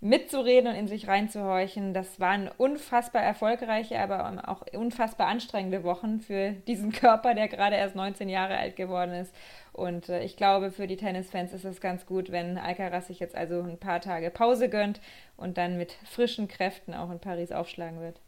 [0.00, 1.92] mitzureden und in sich reinzuhorchen.
[1.92, 7.96] Das waren unfassbar erfolgreiche, aber auch unfassbar anstrengende Wochen für diesen Körper, der gerade erst
[7.96, 9.34] 19 Jahre alt geworden ist.
[9.72, 13.34] Und äh, ich glaube, für die Tennisfans ist es ganz gut, wenn Alcaraz sich jetzt
[13.34, 15.00] also ein paar Tage Pause gönnt
[15.36, 18.20] und dann mit frischen Kräften auch in Paris aufschlagen wird.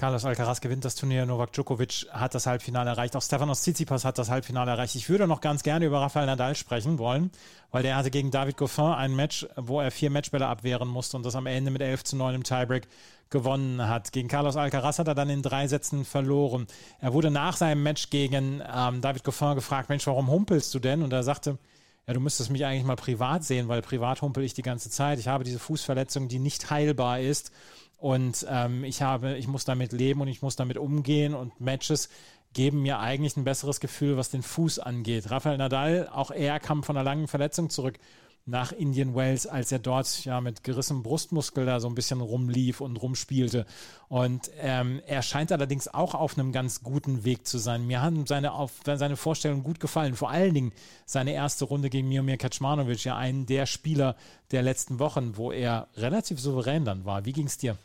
[0.00, 4.16] Carlos Alcaraz gewinnt das Turnier, Novak Djokovic hat das Halbfinale erreicht, auch Stefanos Tsitsipas hat
[4.16, 4.94] das Halbfinale erreicht.
[4.94, 7.30] Ich würde noch ganz gerne über Rafael Nadal sprechen wollen,
[7.70, 11.26] weil der hatte gegen David Goffin ein Match, wo er vier Matchbälle abwehren musste und
[11.26, 12.88] das am Ende mit 11 zu 9 im Tiebreak
[13.28, 14.10] gewonnen hat.
[14.12, 16.66] Gegen Carlos Alcaraz hat er dann in drei Sätzen verloren.
[17.00, 21.02] Er wurde nach seinem Match gegen ähm, David Goffin gefragt, Mensch, warum humpelst du denn?
[21.02, 21.58] Und er sagte,
[22.06, 25.18] ja, du müsstest mich eigentlich mal privat sehen, weil privat humpel ich die ganze Zeit.
[25.18, 27.52] Ich habe diese Fußverletzung, die nicht heilbar ist
[28.00, 32.08] und ähm, ich habe, ich muss damit leben und ich muss damit umgehen und Matches
[32.54, 35.30] geben mir eigentlich ein besseres Gefühl, was den Fuß angeht.
[35.30, 37.98] Rafael Nadal, auch er kam von einer langen Verletzung zurück
[38.46, 42.80] nach Indian Wells, als er dort ja mit gerissenem Brustmuskel da so ein bisschen rumlief
[42.80, 43.66] und rumspielte.
[44.08, 47.86] Und ähm, er scheint allerdings auch auf einem ganz guten Weg zu sein.
[47.86, 50.14] Mir haben seine, auf, seine Vorstellungen gut gefallen.
[50.16, 50.72] Vor allen Dingen
[51.04, 54.16] seine erste Runde gegen Miomir Kaczmanowicz, ja einen der Spieler
[54.52, 57.26] der letzten Wochen, wo er relativ souverän dann war.
[57.26, 57.76] Wie ging es dir?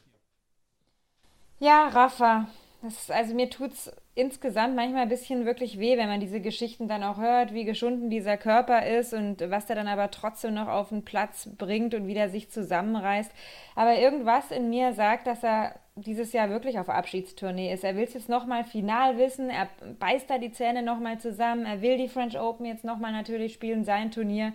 [1.60, 2.48] Ja, Rafa.
[2.86, 6.88] ist, also mir tut es insgesamt manchmal ein bisschen wirklich weh, wenn man diese Geschichten
[6.88, 10.68] dann auch hört, wie geschunden dieser Körper ist und was der dann aber trotzdem noch
[10.68, 13.32] auf den Platz bringt und wieder sich zusammenreißt.
[13.76, 17.84] Aber irgendwas in mir sagt, dass er dieses Jahr wirklich auf Abschiedstournee ist.
[17.84, 21.82] Er will es jetzt nochmal final wissen, er beißt da die Zähne nochmal zusammen, er
[21.82, 24.54] will die French Open jetzt nochmal natürlich spielen, sein Turnier.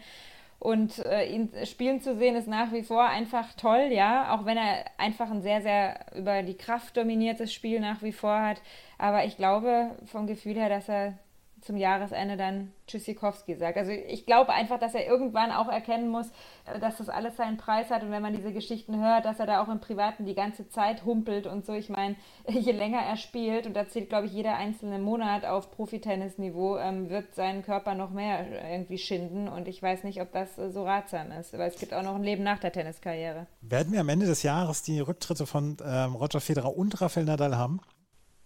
[0.61, 4.59] Und äh, ihn spielen zu sehen ist nach wie vor einfach toll, ja, auch wenn
[4.59, 8.61] er einfach ein sehr, sehr über die Kraft dominiertes Spiel nach wie vor hat.
[8.99, 11.19] Aber ich glaube vom Gefühl her, dass er
[11.61, 13.79] zum Jahresende dann Tschüssikowski sagt.
[13.79, 16.29] Also ich glaube einfach, dass er irgendwann auch erkennen muss,
[16.67, 19.47] äh, dass das alles seinen Preis hat und wenn man diese Geschichten hört, dass er
[19.47, 21.73] da auch im Privaten die ganze Zeit humpelt und so.
[21.73, 22.17] Ich meine,
[22.49, 27.11] je länger er spielt und da zählt, glaube ich, jeder einzelne Monat auf Profitennisniveau, ähm,
[27.11, 30.85] wird seinen Körper noch mehr irgendwie schinden und ich weiß nicht, ob das äh, so
[30.85, 33.47] ratsam ist, weil es gibt auch noch ein Leben nach der Tenniskarriere.
[33.61, 37.57] Werden wir am Ende des Jahres die Rücktritte von ähm, Roger Federer und Rafael Nadal
[37.57, 37.81] haben?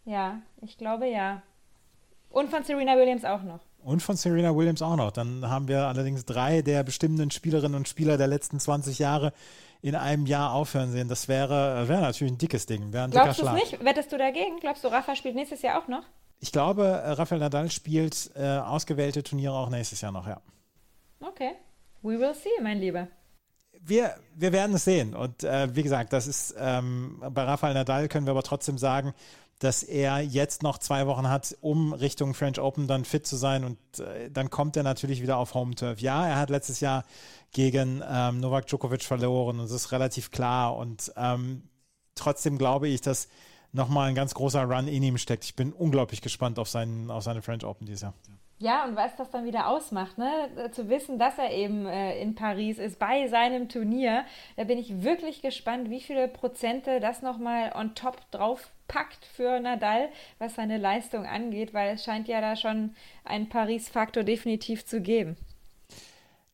[0.05, 1.43] Ja, ich glaube ja.
[2.35, 3.61] Und von Serena Williams auch noch.
[3.85, 5.13] Und von Serena Williams auch noch.
[5.13, 9.33] Dann haben wir allerdings drei der bestimmenden Spielerinnen und Spieler der letzten 20 Jahre
[9.83, 11.07] in einem Jahr aufhören sehen.
[11.09, 12.93] Das wäre, wäre natürlich ein dickes Ding.
[12.93, 13.85] Wäre ein Glaubst du es nicht?
[13.85, 14.59] Wettest du dagegen?
[14.59, 16.03] Glaubst du, Rafa spielt nächstes Jahr auch noch?
[16.41, 20.41] Ich glaube, äh, Rafael Nadal spielt äh, ausgewählte Turniere auch nächstes Jahr noch, ja.
[21.21, 21.53] Okay.
[22.03, 23.07] We will see, mein Lieber.
[23.81, 25.15] Wir, wir werden es sehen.
[25.15, 29.15] Und äh, wie gesagt, das ist ähm, bei Rafael Nadal können wir aber trotzdem sagen,
[29.59, 33.65] dass er jetzt noch zwei Wochen hat, um Richtung French Open dann fit zu sein
[33.65, 36.01] und äh, dann kommt er natürlich wieder auf Home Turf.
[36.01, 37.05] Ja, er hat letztes Jahr
[37.53, 41.69] gegen ähm, Novak Djokovic verloren und das ist relativ klar und ähm,
[42.15, 43.29] trotzdem glaube ich, dass
[43.73, 45.45] nochmal ein ganz großer Run in ihm steckt.
[45.45, 48.15] Ich bin unglaublich gespannt auf, seinen, auf seine French Open dieses Jahr.
[48.29, 48.35] Ja,
[48.87, 50.71] und was das dann wieder ausmacht, ne?
[50.73, 54.25] zu wissen, dass er eben äh, in Paris ist bei seinem Turnier,
[54.57, 59.61] da bin ich wirklich gespannt, wie viele Prozente das nochmal on top drauf packt für
[59.61, 65.01] Nadal, was seine Leistung angeht, weil es scheint ja da schon einen Paris-Faktor definitiv zu
[65.01, 65.37] geben.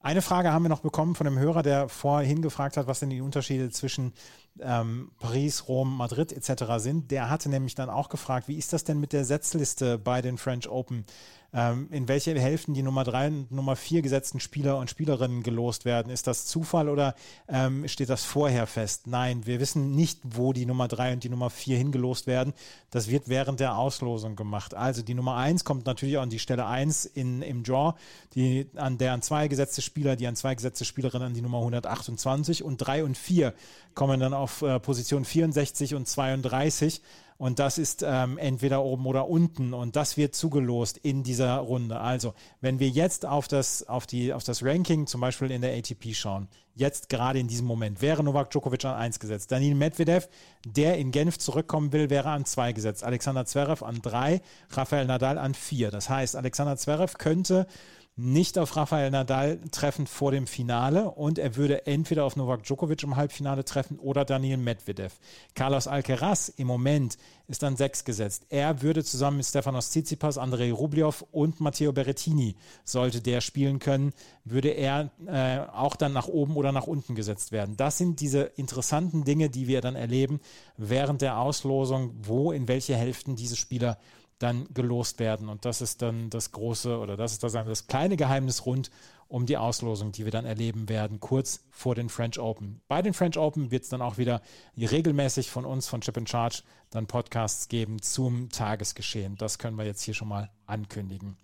[0.02, 3.10] Eine Frage haben wir noch bekommen von einem Hörer, der vorhin gefragt hat, was denn
[3.10, 4.14] die Unterschiede zwischen
[4.58, 6.64] ähm, Paris, Rom, Madrid etc.
[6.78, 7.10] sind.
[7.10, 10.38] Der hatte nämlich dann auch gefragt, wie ist das denn mit der Setzliste bei den
[10.38, 11.04] French Open?
[11.52, 15.84] Ähm, in welche Hälften die Nummer 3 und Nummer 4 gesetzten Spieler und Spielerinnen gelost
[15.84, 16.12] werden.
[16.12, 17.14] Ist das Zufall oder
[17.48, 19.06] ähm, steht das vorher fest?
[19.06, 22.52] Nein, wir wissen nicht, wo die Nummer 3 und die Nummer 4 hingelost werden.
[22.90, 24.74] Das wird während der Auslosung gemacht.
[24.74, 27.94] Also die Nummer 1 kommt natürlich an die Stelle 1 in, im Draw,
[28.34, 31.58] die, an der an zwei gesetzte Spieler, die an zwei gesetzte Spielerinnen an die Nummer
[31.58, 33.54] 128 und 3 und 4
[33.94, 37.02] kommen dann auf äh, Position 64 und 32
[37.40, 41.98] und das ist ähm, entweder oben oder unten und das wird zugelost in dieser Runde.
[41.98, 45.74] Also, wenn wir jetzt auf das, auf die, auf das Ranking zum Beispiel in der
[45.74, 49.50] ATP schauen, jetzt gerade in diesem Moment, wäre Novak Djokovic an 1 gesetzt.
[49.50, 50.28] Daniel Medvedev,
[50.66, 53.04] der in Genf zurückkommen will, wäre an 2 gesetzt.
[53.04, 55.90] Alexander Zverev an 3, Rafael Nadal an 4.
[55.90, 57.66] Das heißt, Alexander Zverev könnte
[58.16, 63.02] nicht auf Rafael Nadal treffen vor dem Finale und er würde entweder auf Novak Djokovic
[63.02, 65.18] im Halbfinale treffen oder Daniel Medvedev.
[65.54, 67.16] Carlos Alcaraz im Moment
[67.48, 68.46] ist an sechs gesetzt.
[68.50, 74.12] Er würde zusammen mit Stefanos Tsitsipas, Andrei Rublev und Matteo Berrettini, sollte der spielen können,
[74.44, 77.76] würde er äh, auch dann nach oben oder nach unten gesetzt werden.
[77.76, 80.40] Das sind diese interessanten Dinge, die wir dann erleben
[80.76, 83.98] während der Auslosung, wo in welche Hälften diese Spieler
[84.40, 85.48] dann gelost werden.
[85.48, 88.90] Und das ist dann das große oder das ist das, das kleine Geheimnis rund
[89.28, 92.80] um die Auslosung, die wir dann erleben werden, kurz vor den French Open.
[92.88, 94.42] Bei den French Open wird es dann auch wieder
[94.76, 99.36] regelmäßig von uns, von Chip and Charge, dann Podcasts geben zum Tagesgeschehen.
[99.36, 101.36] Das können wir jetzt hier schon mal ankündigen.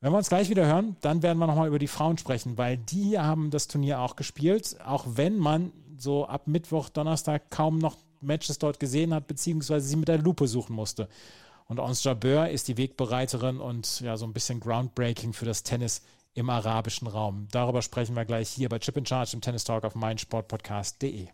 [0.00, 2.76] Wenn wir uns gleich wieder hören, dann werden wir nochmal über die Frauen sprechen, weil
[2.76, 7.96] die haben das Turnier auch gespielt, auch wenn man so ab Mittwoch, Donnerstag kaum noch
[8.20, 11.08] Matches dort gesehen hat, beziehungsweise sie mit der Lupe suchen musste.
[11.68, 16.02] Und Ons Jabeur ist die Wegbereiterin und ja, so ein bisschen Groundbreaking für das Tennis
[16.34, 17.48] im arabischen Raum.
[17.50, 21.28] Darüber sprechen wir gleich hier bei Chip in Charge im Tennis Talk auf meinsportpodcast.de.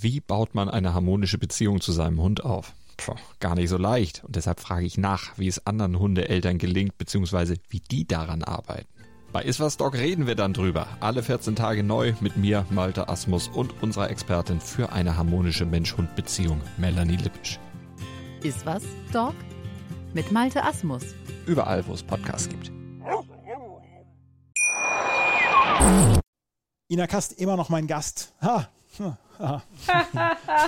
[0.00, 2.72] Wie baut man eine harmonische Beziehung zu seinem Hund auf?
[2.96, 4.24] Puh, gar nicht so leicht.
[4.24, 8.88] Und deshalb frage ich nach, wie es anderen Hundeeltern gelingt, beziehungsweise wie die daran arbeiten.
[9.30, 10.88] Bei Iswas Dog reden wir dann drüber.
[11.00, 16.60] Alle 14 Tage neu mit mir, Malte Asmus und unserer Expertin für eine harmonische Mensch-Hund-Beziehung,
[16.78, 17.60] Melanie Lippisch.
[18.42, 19.34] Ist was, Dog?
[20.14, 21.02] Mit Malte Asmus.
[21.46, 22.70] Überall, wo es Podcasts gibt.
[26.88, 28.32] Ina Kast, immer noch mein Gast.
[28.40, 28.68] Ha.
[29.40, 29.62] ha.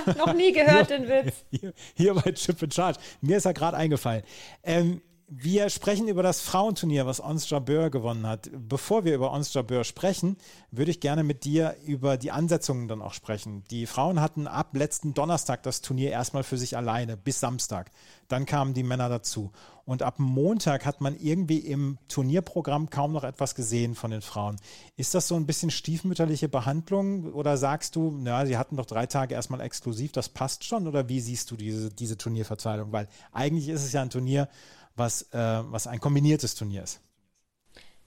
[0.17, 1.45] noch nie gehört den Witz.
[1.51, 2.99] Hier, hier, bei Chip and Charge.
[3.21, 4.23] Mir ist er gerade eingefallen.
[4.63, 5.01] Ähm,
[5.33, 8.49] Wir sprechen über das Frauenturnier, was Ons Jabeur gewonnen hat.
[8.51, 10.35] Bevor wir über Ons Jabeur sprechen,
[10.71, 13.63] würde ich gerne mit dir über die Ansetzungen dann auch sprechen.
[13.71, 17.91] Die Frauen hatten ab letzten Donnerstag das Turnier erstmal für sich alleine bis Samstag.
[18.27, 19.53] Dann kamen die Männer dazu.
[19.85, 24.57] Und ab Montag hat man irgendwie im Turnierprogramm kaum noch etwas gesehen von den Frauen.
[24.97, 29.05] Ist das so ein bisschen stiefmütterliche Behandlung oder sagst du, na, sie hatten doch drei
[29.05, 30.87] Tage erstmal exklusiv, das passt schon?
[30.89, 32.91] Oder wie siehst du diese, diese Turnierverteilung?
[32.91, 34.49] Weil eigentlich ist es ja ein Turnier,
[34.95, 37.01] was, äh, was ein kombiniertes Turnier ist.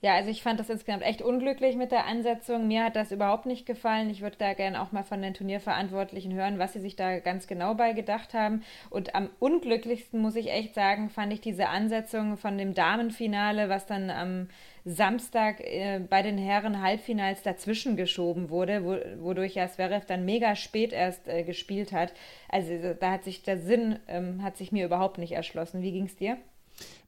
[0.05, 2.69] Ja, also ich fand das insgesamt echt unglücklich mit der Ansetzung.
[2.69, 4.11] Mir hat das überhaupt nicht gefallen.
[4.11, 7.47] Ich würde da gerne auch mal von den Turnierverantwortlichen hören, was sie sich da ganz
[7.47, 8.63] genau bei gedacht haben.
[8.91, 13.87] Und am unglücklichsten, muss ich echt sagen, fand ich diese Ansetzung von dem Damenfinale, was
[13.87, 14.49] dann am
[14.85, 20.55] Samstag äh, bei den Herren Halbfinals dazwischen geschoben wurde, wo, wodurch ja Zverev dann mega
[20.55, 22.13] spät erst äh, gespielt hat.
[22.51, 25.81] Also da hat sich der Sinn, ähm, hat sich mir überhaupt nicht erschlossen.
[25.81, 26.37] Wie ging es dir?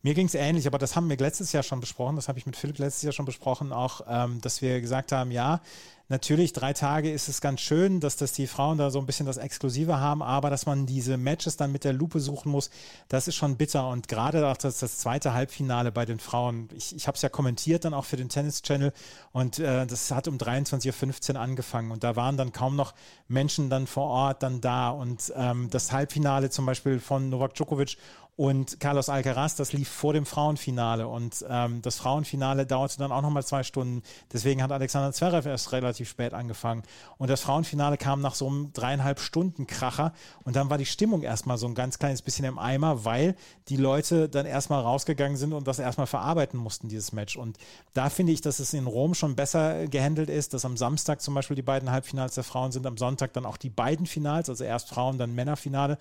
[0.02, 2.46] Mir ging es ähnlich, aber das haben wir letztes Jahr schon besprochen, das habe ich
[2.46, 5.60] mit Philipp letztes Jahr schon besprochen, auch, ähm, dass wir gesagt haben, ja,
[6.08, 9.26] natürlich, drei Tage ist es ganz schön, dass das die Frauen da so ein bisschen
[9.26, 12.70] das Exklusive haben, aber dass man diese Matches dann mit der Lupe suchen muss,
[13.08, 13.88] das ist schon bitter.
[13.88, 17.28] Und gerade auch das, das zweite Halbfinale bei den Frauen, ich, ich habe es ja
[17.28, 18.92] kommentiert dann auch für den Tennis-Channel
[19.32, 22.94] und äh, das hat um 23.15 Uhr angefangen und da waren dann kaum noch
[23.28, 27.96] Menschen dann vor Ort dann da und ähm, das Halbfinale zum Beispiel von Novak Djokovic
[28.36, 33.22] und Carlos Alcaraz, das lief vor dem Frauenfinale und ähm, das Frauenfinale dauerte dann auch
[33.22, 34.02] nochmal zwei Stunden.
[34.30, 36.82] Deswegen hat Alexander Zverev erst relativ spät angefangen.
[37.16, 40.12] Und das Frauenfinale kam nach so einem dreieinhalb Stunden Kracher
[40.44, 43.36] und dann war die Stimmung erstmal so ein ganz kleines bisschen im Eimer, weil
[43.68, 47.36] die Leute dann erstmal rausgegangen sind und das erstmal verarbeiten mussten, dieses Match.
[47.36, 47.56] Und
[47.94, 51.32] da finde ich, dass es in Rom schon besser gehandelt ist, dass am Samstag zum
[51.32, 54.62] Beispiel die beiden Halbfinals der Frauen sind, am Sonntag dann auch die beiden Finals, also
[54.62, 55.96] erst Frauen, dann Männerfinale.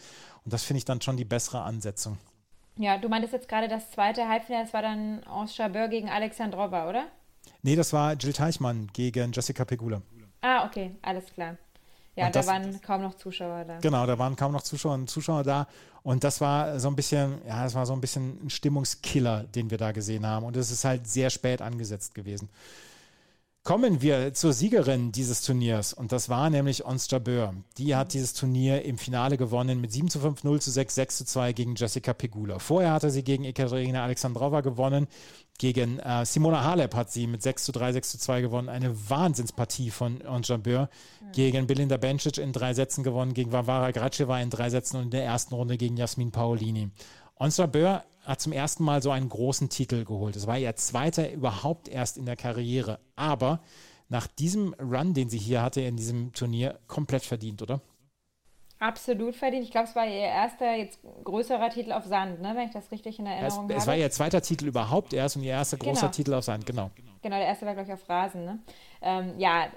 [0.46, 2.18] Und das finde ich dann schon die bessere Ansetzung.
[2.78, 6.90] Ja, du meintest jetzt gerade das zweite Halbfinale, das war dann Ons Jabeur gegen Alexandrova,
[6.90, 7.08] oder?
[7.62, 10.02] Nee, das war Jill Teichmann gegen Jessica Pegula.
[10.42, 11.58] Ah, okay, alles klar.
[12.16, 13.80] Ja, und da waren kaum noch Zuschauer da.
[13.80, 15.68] Genau, da waren kaum noch Zuschauer und Zuschauer da.
[16.04, 19.70] Und das war so ein bisschen, ja, das war so ein bisschen ein Stimmungskiller, den
[19.70, 20.46] wir da gesehen haben.
[20.46, 22.50] Und es ist halt sehr spät angesetzt gewesen.
[23.66, 27.56] Kommen wir zur Siegerin dieses Turniers und das war nämlich Ons Jabeur.
[27.80, 31.18] Die hat dieses Turnier im Finale gewonnen mit 7 zu 5, 0 zu 6, 6
[31.18, 32.60] zu 2 gegen Jessica Pegula.
[32.60, 35.08] Vorher hatte sie gegen Ekaterina Alexandrova gewonnen,
[35.58, 38.70] gegen äh, Simona Halep hat sie mit 6 zu 3, 6 zu 2 gewonnen.
[38.70, 40.82] Eine Wahnsinnspartie von Ons Jabeur.
[41.22, 41.32] Mhm.
[41.32, 45.10] Gegen Belinda Bencic in drei Sätzen gewonnen, gegen Varvara Graceva in drei Sätzen und in
[45.10, 46.92] der ersten Runde gegen Jasmin Paolini.
[47.34, 50.36] Ons Jabeur hat zum ersten Mal so einen großen Titel geholt.
[50.36, 53.00] Es war ihr zweiter überhaupt erst in der Karriere.
[53.16, 53.62] Aber
[54.10, 57.82] nach diesem Run, den sie hier hatte in diesem Turnier, komplett verdient, oder?
[58.78, 59.64] Absolut verdient.
[59.64, 62.54] Ich glaube, es war ihr erster, jetzt größerer Titel auf Sand, ne?
[62.56, 63.74] wenn ich das richtig in Erinnerung es, habe.
[63.74, 66.12] Es war ihr zweiter Titel überhaupt erst und ihr erster großer genau.
[66.12, 66.92] Titel auf Sand, genau.
[67.22, 68.44] Genau, der erste war, glaube ich, auf Rasen.
[68.44, 68.60] Ne?
[69.06, 69.68] Ähm, ja,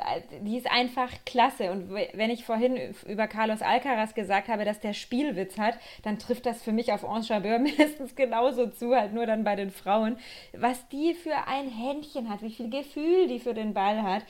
[0.41, 1.71] die ist einfach klasse.
[1.71, 6.47] Und wenn ich vorhin über Carlos Alcaraz gesagt habe, dass der Spielwitz hat, dann trifft
[6.47, 10.17] das für mich auf Ange Jabeur mindestens genauso zu, halt nur dann bei den Frauen.
[10.57, 14.23] Was die für ein Händchen hat, wie viel Gefühl die für den Ball hat.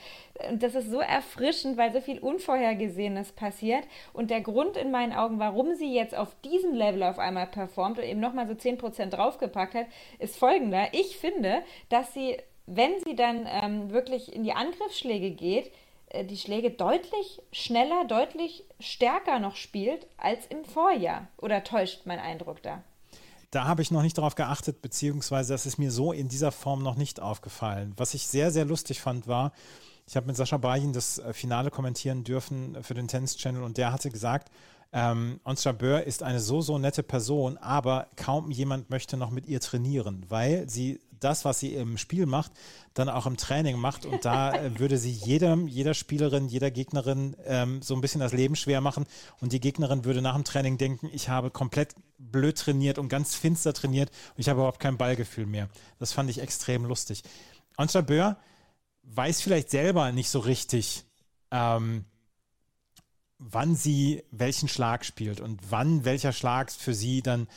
[0.49, 3.85] Und das ist so erfrischend, weil so viel Unvorhergesehenes passiert.
[4.11, 7.99] Und der Grund in meinen Augen, warum sie jetzt auf diesem Level auf einmal performt
[7.99, 9.85] und eben nochmal so 10% draufgepackt hat,
[10.19, 10.87] ist folgender.
[10.91, 12.35] Ich finde, dass sie
[12.69, 15.71] wenn sie dann ähm, wirklich in die Angriffsschläge geht,
[16.09, 21.27] äh, die Schläge deutlich schneller, deutlich stärker noch spielt als im Vorjahr.
[21.37, 22.83] Oder täuscht mein Eindruck da?
[23.51, 26.83] Da habe ich noch nicht darauf geachtet, beziehungsweise das ist mir so in dieser Form
[26.83, 27.93] noch nicht aufgefallen.
[27.97, 29.53] Was ich sehr, sehr lustig fand, war,
[30.07, 33.77] ich habe mit Sascha Bayin das äh, Finale kommentieren dürfen für den Tennis Channel und
[33.77, 34.51] der hatte gesagt,
[34.91, 39.45] ähm, Ons Jabeur ist eine so, so nette Person, aber kaum jemand möchte noch mit
[39.47, 42.51] ihr trainieren, weil sie das, was sie im Spiel macht,
[42.93, 44.05] dann auch im Training macht.
[44.05, 48.33] Und da äh, würde sie jedem, jeder Spielerin, jeder Gegnerin ähm, so ein bisschen das
[48.33, 49.05] Leben schwer machen.
[49.39, 53.35] Und die Gegnerin würde nach dem Training denken, ich habe komplett blöd trainiert und ganz
[53.35, 55.69] finster trainiert und ich habe überhaupt kein Ballgefühl mehr.
[55.99, 57.23] Das fand ich extrem lustig.
[57.77, 58.37] Anscha Böhr
[59.03, 61.05] weiß vielleicht selber nicht so richtig,
[61.51, 62.05] ähm,
[63.39, 67.47] wann sie welchen Schlag spielt und wann welcher Schlag für sie dann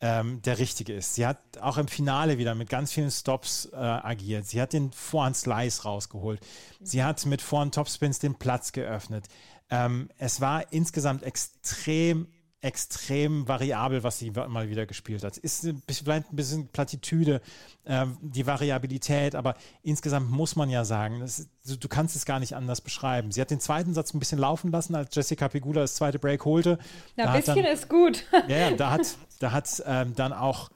[0.00, 1.14] ähm, der richtige ist.
[1.14, 4.46] Sie hat auch im Finale wieder mit ganz vielen Stops äh, agiert.
[4.46, 6.40] Sie hat den Vorhand Slice rausgeholt.
[6.80, 9.26] Sie hat mit Vorhand Topspins den Platz geöffnet.
[9.70, 12.28] Ähm, es war insgesamt extrem
[12.60, 15.36] extrem variabel, was sie mal wieder gespielt hat.
[15.36, 17.40] Ist vielleicht ein bisschen Plattitüde,
[17.84, 22.56] äh, die Variabilität, aber insgesamt muss man ja sagen, das, du, kannst es gar nicht
[22.56, 23.30] anders beschreiben.
[23.30, 26.44] Sie hat den zweiten Satz ein bisschen laufen lassen, als Jessica Pegula das zweite Break
[26.44, 26.78] holte.
[27.16, 28.24] Na, ein bisschen dann, ist gut.
[28.48, 29.02] Ja, ja, da hat,
[29.38, 30.70] da hat ähm, dann auch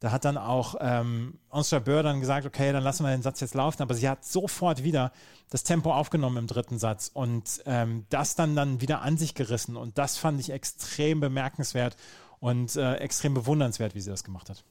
[0.00, 3.40] Da hat dann auch ähm, Ons Jabeur dann gesagt, okay, dann lassen wir den Satz
[3.40, 5.12] jetzt laufen, aber sie hat sofort wieder
[5.48, 9.76] das Tempo aufgenommen im dritten Satz und ähm, das dann dann wieder an sich gerissen
[9.76, 11.96] und das fand ich extrem bemerkenswert
[12.40, 14.64] und äh, extrem bewundernswert, wie sie das gemacht hat.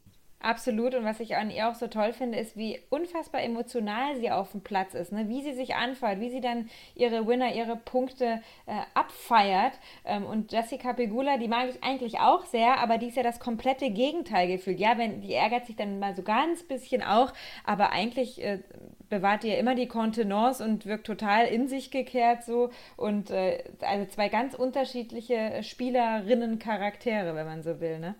[0.43, 0.93] Absolut.
[0.93, 4.51] Und was ich an ihr auch so toll finde, ist, wie unfassbar emotional sie auf
[4.51, 5.13] dem Platz ist.
[5.13, 5.29] Ne?
[5.29, 9.71] Wie sie sich anfeuert, wie sie dann ihre Winner, ihre Punkte äh, abfeiert.
[10.03, 13.39] Ähm, und Jessica Pegula, die mag ich eigentlich auch sehr, aber die ist ja das
[13.39, 14.81] komplette Gegenteil gefühlt.
[14.81, 17.31] Ja, wenn, die ärgert sich dann mal so ganz bisschen auch,
[17.63, 18.59] aber eigentlich äh,
[19.07, 22.69] bewahrt ihr immer die Kontenance und wirkt total in sich gekehrt so.
[22.97, 28.15] Und äh, also zwei ganz unterschiedliche Spielerinnen-Charaktere, wenn man so will, ne?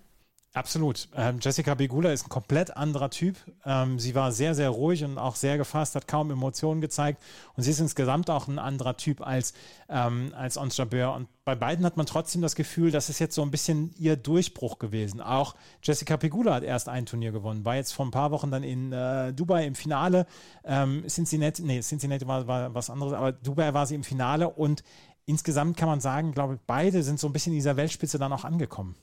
[0.54, 1.08] Absolut.
[1.16, 3.36] Ähm, Jessica Begula ist ein komplett anderer Typ.
[3.66, 7.20] Ähm, sie war sehr, sehr ruhig und auch sehr gefasst, hat kaum Emotionen gezeigt.
[7.56, 9.52] Und sie ist insgesamt auch ein anderer Typ als,
[9.88, 11.12] ähm, als Ons Jabeur.
[11.14, 14.14] Und bei beiden hat man trotzdem das Gefühl, das ist jetzt so ein bisschen ihr
[14.14, 15.20] Durchbruch gewesen.
[15.20, 18.62] Auch Jessica Pegula hat erst ein Turnier gewonnen, war jetzt vor ein paar Wochen dann
[18.62, 20.24] in äh, Dubai im Finale.
[20.62, 24.84] Ähm, Cincinnati, nee, Cincinnati war, war was anderes, aber Dubai war sie im Finale und
[25.26, 28.32] insgesamt kann man sagen, glaube ich, beide sind so ein bisschen in dieser Weltspitze dann
[28.32, 28.94] auch angekommen.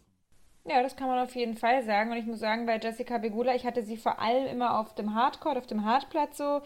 [0.64, 2.12] Ja, das kann man auf jeden Fall sagen.
[2.12, 5.16] Und ich muss sagen, bei Jessica Begula, ich hatte sie vor allem immer auf dem
[5.16, 6.62] Hardcore, auf dem Hardplatz so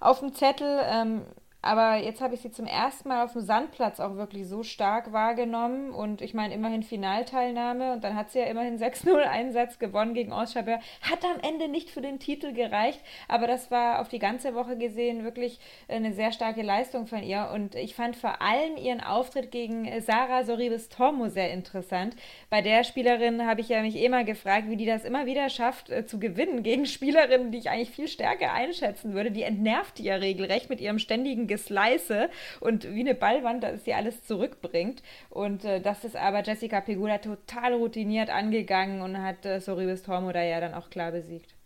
[0.00, 0.80] auf dem Zettel.
[0.84, 1.22] Ähm,
[1.60, 5.12] aber jetzt habe ich sie zum ersten Mal auf dem Sandplatz auch wirklich so stark
[5.12, 5.90] wahrgenommen.
[5.90, 7.92] Und ich meine, immerhin Finalteilnahme.
[7.92, 10.78] Und dann hat sie ja immerhin 6-0 Einsatz gewonnen gegen Oschaber.
[11.02, 13.00] Hat am Ende nicht für den Titel gereicht.
[13.26, 17.50] Aber das war auf die ganze Woche gesehen wirklich eine sehr starke Leistung von ihr.
[17.52, 22.14] Und ich fand vor allem ihren Auftritt gegen Sarah Soribes Tormo sehr interessant.
[22.50, 25.90] Bei der Spielerin habe ich ja mich immer gefragt, wie die das immer wieder schafft
[25.90, 29.32] äh, zu gewinnen gegen Spielerinnen, die ich eigentlich viel stärker einschätzen würde.
[29.32, 32.30] Die entnervt die ja regelrecht mit ihrem ständigen Geslice
[32.60, 35.02] und wie eine Ballwand, dass sie alles zurückbringt.
[35.30, 40.30] Und äh, das ist aber Jessica Pegula total routiniert angegangen und hat äh, Soribes Tormo
[40.30, 41.56] da ja dann auch klar besiegt.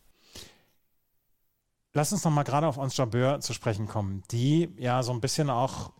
[1.95, 5.20] Lass uns noch mal gerade auf Ons Jabeur zu sprechen kommen, die ja so ein
[5.20, 5.93] bisschen auch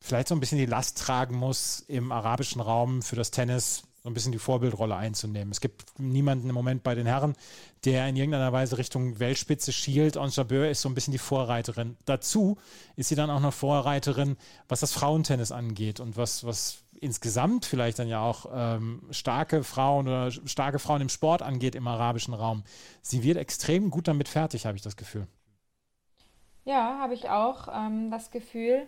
[0.00, 4.08] vielleicht so ein bisschen die Last tragen muss im arabischen Raum für das Tennis so
[4.08, 5.50] ein bisschen die Vorbildrolle einzunehmen.
[5.50, 7.34] Es gibt niemanden im Moment bei den Herren,
[7.84, 10.16] der in irgendeiner Weise Richtung Weltspitze schielt.
[10.16, 11.96] Und Jabeur ist so ein bisschen die Vorreiterin.
[12.06, 12.56] Dazu
[12.96, 14.36] ist sie dann auch noch Vorreiterin,
[14.68, 20.08] was das Frauentennis angeht und was, was insgesamt vielleicht dann ja auch ähm, starke Frauen
[20.08, 22.64] oder starke Frauen im Sport angeht im arabischen Raum.
[23.02, 25.26] Sie wird extrem gut damit fertig, habe ich das Gefühl.
[26.64, 28.86] Ja, habe ich auch ähm, das Gefühl.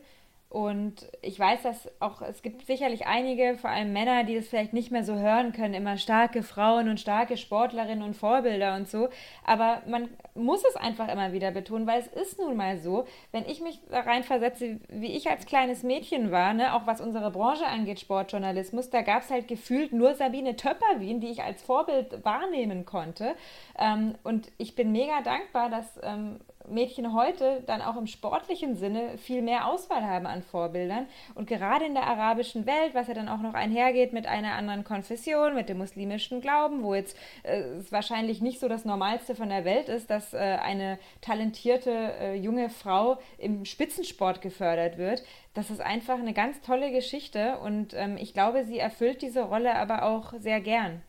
[0.52, 4.74] Und ich weiß, dass auch, es gibt sicherlich einige, vor allem Männer, die das vielleicht
[4.74, 9.08] nicht mehr so hören können, immer starke Frauen und starke Sportlerinnen und Vorbilder und so.
[9.46, 13.46] Aber man muss es einfach immer wieder betonen, weil es ist nun mal so, wenn
[13.46, 17.64] ich mich da reinversetze, wie ich als kleines Mädchen war, ne, auch was unsere Branche
[17.64, 22.84] angeht, Sportjournalismus, da gab es halt gefühlt nur Sabine Töpperwien, die ich als Vorbild wahrnehmen
[22.84, 23.36] konnte.
[23.78, 29.18] Ähm, und ich bin mega dankbar, dass ähm, Mädchen heute dann auch im sportlichen Sinne
[29.18, 31.06] viel mehr Auswahl haben an Vorbildern.
[31.34, 34.84] Und gerade in der arabischen Welt, was ja dann auch noch einhergeht mit einer anderen
[34.84, 39.48] Konfession, mit dem muslimischen Glauben, wo jetzt äh, es wahrscheinlich nicht so das Normalste von
[39.48, 45.22] der Welt ist, dass äh, eine talentierte äh, junge Frau im Spitzensport gefördert wird.
[45.54, 49.76] Das ist einfach eine ganz tolle Geschichte und ähm, ich glaube, sie erfüllt diese Rolle
[49.76, 51.02] aber auch sehr gern.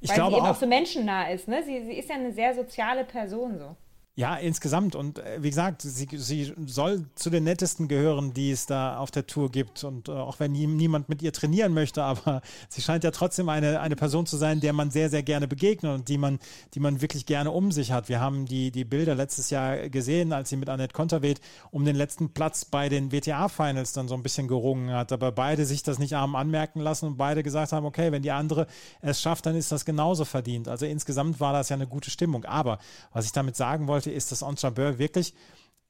[0.00, 1.48] Ich weil glaube sie eben auch, auch so menschennah ist.
[1.48, 1.62] Ne?
[1.62, 3.76] Sie, sie ist ja eine sehr soziale Person so.
[4.16, 4.96] Ja, insgesamt.
[4.96, 9.10] Und äh, wie gesagt, sie, sie soll zu den nettesten gehören, die es da auf
[9.10, 9.84] der Tour gibt.
[9.84, 13.48] Und äh, auch wenn nie, niemand mit ihr trainieren möchte, aber sie scheint ja trotzdem
[13.48, 16.40] eine, eine Person zu sein, der man sehr, sehr gerne begegnet und die man,
[16.74, 18.08] die man wirklich gerne um sich hat.
[18.08, 21.40] Wir haben die, die Bilder letztes Jahr gesehen, als sie mit Annette Konterweht
[21.70, 25.12] um den letzten Platz bei den WTA-Finals dann so ein bisschen gerungen hat.
[25.12, 28.32] Aber beide sich das nicht arm anmerken lassen und beide gesagt haben, okay, wenn die
[28.32, 28.66] andere
[29.00, 30.66] es schafft, dann ist das genauso verdient.
[30.68, 32.44] Also insgesamt war das ja eine gute Stimmung.
[32.44, 32.78] Aber
[33.12, 35.34] was ich damit sagen wollte, ist, dass Ons Jabeur wirklich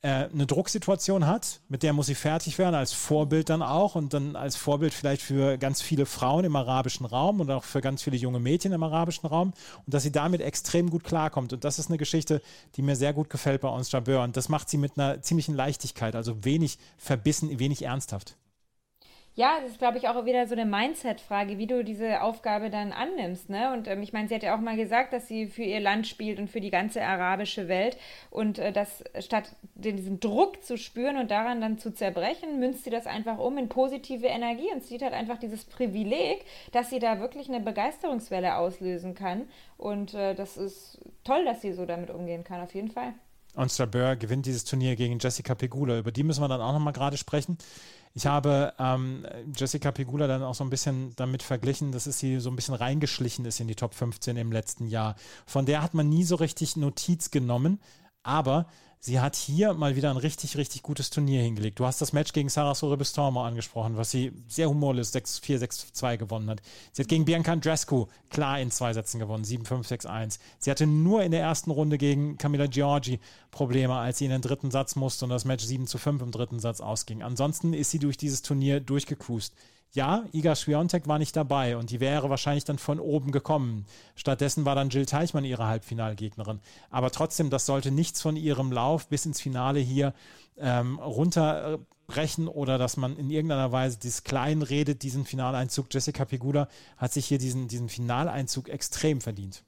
[0.02, 4.14] äh, eine Drucksituation hat, mit der muss sie fertig werden, als Vorbild dann auch und
[4.14, 8.02] dann als Vorbild vielleicht für ganz viele Frauen im arabischen Raum und auch für ganz
[8.02, 9.52] viele junge Mädchen im arabischen Raum
[9.84, 11.52] und dass sie damit extrem gut klarkommt.
[11.52, 12.40] Und das ist eine Geschichte,
[12.76, 15.54] die mir sehr gut gefällt bei Ons Jabeur und das macht sie mit einer ziemlichen
[15.54, 18.36] Leichtigkeit, also wenig verbissen, wenig ernsthaft.
[19.36, 22.92] Ja, das ist, glaube ich, auch wieder so eine Mindset-Frage, wie du diese Aufgabe dann
[22.92, 23.48] annimmst.
[23.48, 23.72] Ne?
[23.72, 26.08] Und ähm, ich meine, sie hat ja auch mal gesagt, dass sie für ihr Land
[26.08, 27.96] spielt und für die ganze arabische Welt.
[28.30, 32.90] Und äh, das statt diesen Druck zu spüren und daran dann zu zerbrechen, münzt sie
[32.90, 37.20] das einfach um in positive Energie und sieht halt einfach dieses Privileg, dass sie da
[37.20, 39.48] wirklich eine Begeisterungswelle auslösen kann.
[39.78, 43.14] Und äh, das ist toll, dass sie so damit umgehen kann, auf jeden Fall.
[43.56, 45.98] Ons Jabeur gewinnt dieses Turnier gegen Jessica Pegula.
[45.98, 47.58] Über die müssen wir dann auch nochmal gerade sprechen.
[48.12, 52.40] Ich habe ähm, Jessica Pegula dann auch so ein bisschen damit verglichen, dass es sie
[52.40, 55.14] so ein bisschen reingeschlichen ist in die Top 15 im letzten Jahr.
[55.46, 57.78] Von der hat man nie so richtig Notiz genommen,
[58.22, 58.66] aber
[58.98, 61.80] sie hat hier mal wieder ein richtig, richtig gutes Turnier hingelegt.
[61.80, 65.58] Du hast das Match gegen Sarah Sorribes-Tormo angesprochen, was sie sehr humorlos 6-4,
[65.94, 66.60] 6-2 gewonnen hat.
[66.92, 70.38] Sie hat gegen Bianca Andrescu klar in zwei Sätzen gewonnen, 7-5, 6-1.
[70.58, 74.42] Sie hatte nur in der ersten Runde gegen Camilla Giorgi Probleme, als sie in den
[74.42, 77.22] dritten Satz musste und das Match 7 5 im dritten Satz ausging.
[77.22, 79.54] Ansonsten ist sie durch dieses Turnier durchgecruised.
[79.92, 83.86] Ja, Iga Swiatek war nicht dabei und die wäre wahrscheinlich dann von oben gekommen.
[84.14, 86.60] Stattdessen war dann Jill Teichmann ihre Halbfinalgegnerin.
[86.90, 90.14] Aber trotzdem, das sollte nichts von ihrem Lauf bis ins Finale hier
[90.58, 95.86] ähm, runterbrechen oder dass man in irgendeiner Weise dieses Klein redet, diesen Finaleinzug.
[95.92, 99.64] Jessica Pegula hat sich hier diesen, diesen Finaleinzug extrem verdient.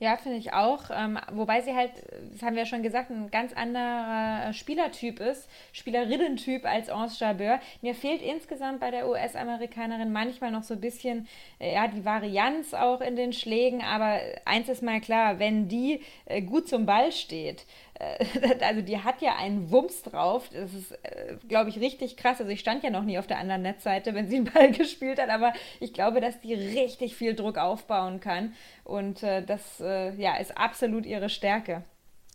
[0.00, 0.90] Ja, finde ich auch.
[0.94, 1.90] Ähm, wobei sie halt,
[2.32, 7.58] das haben wir ja schon gesagt, ein ganz anderer Spielertyp ist, Spielerinnentyp als Ange Jabeur.
[7.82, 11.26] Mir fehlt insgesamt bei der US-Amerikanerin manchmal noch so ein bisschen,
[11.58, 13.82] äh, ja, die Varianz auch in den Schlägen.
[13.82, 17.87] Aber eins ist mal klar, wenn die äh, gut zum Ball steht, äh,
[18.60, 20.48] also die hat ja einen Wumms drauf.
[20.52, 22.40] Das ist, äh, glaube ich, richtig krass.
[22.40, 25.20] Also ich stand ja noch nie auf der anderen Netzseite, wenn sie einen Ball gespielt
[25.20, 28.54] hat, aber ich glaube, dass die richtig viel Druck aufbauen kann.
[28.84, 31.84] Und äh, das ja, ist absolut ihre Stärke.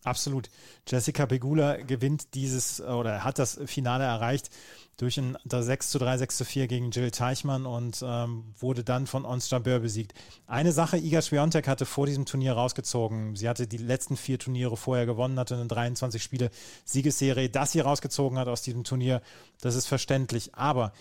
[0.03, 0.49] Absolut.
[0.87, 4.49] Jessica Pegula gewinnt dieses oder hat das Finale erreicht
[4.97, 9.07] durch ein 6 zu 3, 6 zu 4 gegen Jill Teichmann und ähm, wurde dann
[9.07, 10.13] von Ons Jabeur besiegt.
[10.45, 13.35] Eine Sache, Iga Swiatek hatte vor diesem Turnier rausgezogen.
[13.35, 16.51] Sie hatte die letzten vier Turniere vorher gewonnen, hatte eine 23 Spiele
[16.85, 17.49] Siegesserie.
[17.49, 19.21] Dass sie rausgezogen hat aus diesem Turnier,
[19.61, 20.53] das ist verständlich.
[20.53, 20.93] Aber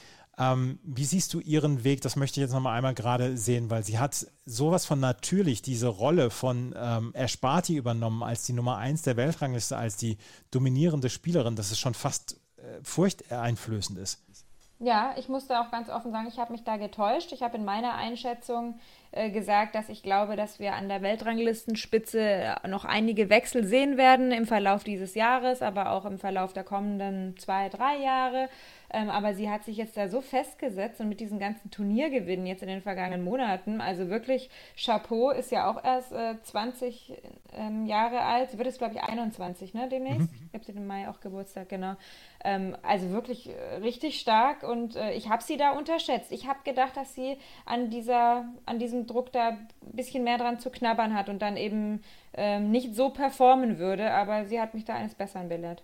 [0.50, 2.00] ähm, wie siehst du ihren Weg?
[2.00, 5.88] Das möchte ich jetzt nochmal einmal gerade sehen, weil sie hat sowas von natürlich diese
[5.88, 10.18] Rolle von ähm, Ersparti übernommen als die Nummer 1 der Weltrangliste, als die
[10.50, 11.56] dominierende Spielerin.
[11.56, 12.40] Das ist schon fast
[12.82, 14.22] furchteinflößend ist.
[14.84, 17.30] Ja, ich musste auch ganz offen sagen, ich habe mich da getäuscht.
[17.30, 18.80] Ich habe in meiner Einschätzung
[19.12, 23.96] äh, gesagt, dass ich glaube, dass wir an der Weltranglistenspitze äh, noch einige Wechsel sehen
[23.96, 28.48] werden im Verlauf dieses Jahres, aber auch im Verlauf der kommenden zwei, drei Jahre.
[28.92, 32.62] Ähm, aber sie hat sich jetzt da so festgesetzt und mit diesen ganzen Turniergewinnen jetzt
[32.62, 37.14] in den vergangenen Monaten, also wirklich Chapeau, ist ja auch erst äh, 20
[37.56, 38.50] ähm, Jahre alt.
[38.50, 40.30] Sie wird jetzt, glaube ich, 21, ne, demnächst.
[40.30, 40.48] Mhm.
[40.48, 41.94] Ich habe sie im Mai auch Geburtstag, genau.
[42.44, 46.30] Ähm, also wirklich äh, richtig stark und äh, ich habe sie da unterschätzt.
[46.30, 50.58] Ich habe gedacht, dass sie an, dieser, an diesem Druck da ein bisschen mehr dran
[50.58, 52.02] zu knabbern hat und dann eben
[52.34, 55.82] ähm, nicht so performen würde, aber sie hat mich da eines Besseren belehrt.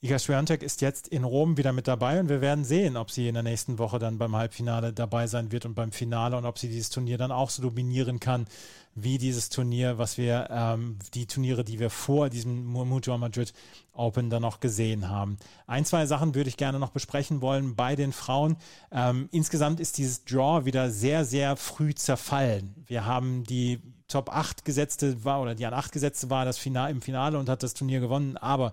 [0.00, 3.26] Iga Swiatek ist jetzt in Rom wieder mit dabei und wir werden sehen, ob sie
[3.26, 6.56] in der nächsten Woche dann beim Halbfinale dabei sein wird und beim Finale und ob
[6.56, 8.46] sie dieses Turnier dann auch so dominieren kann
[8.94, 13.52] wie dieses Turnier, was wir, ähm, die Turniere, die wir vor diesem Mutua Madrid
[13.92, 15.36] Open dann noch gesehen haben.
[15.66, 18.56] Ein, zwei Sachen würde ich gerne noch besprechen wollen bei den Frauen.
[18.92, 22.72] Ähm, insgesamt ist dieses Draw wieder sehr, sehr früh zerfallen.
[22.86, 26.92] Wir haben die Top 8 gesetzte war oder die an 8 gesetzte war das Finale
[26.92, 28.72] im Finale und hat das Turnier gewonnen, aber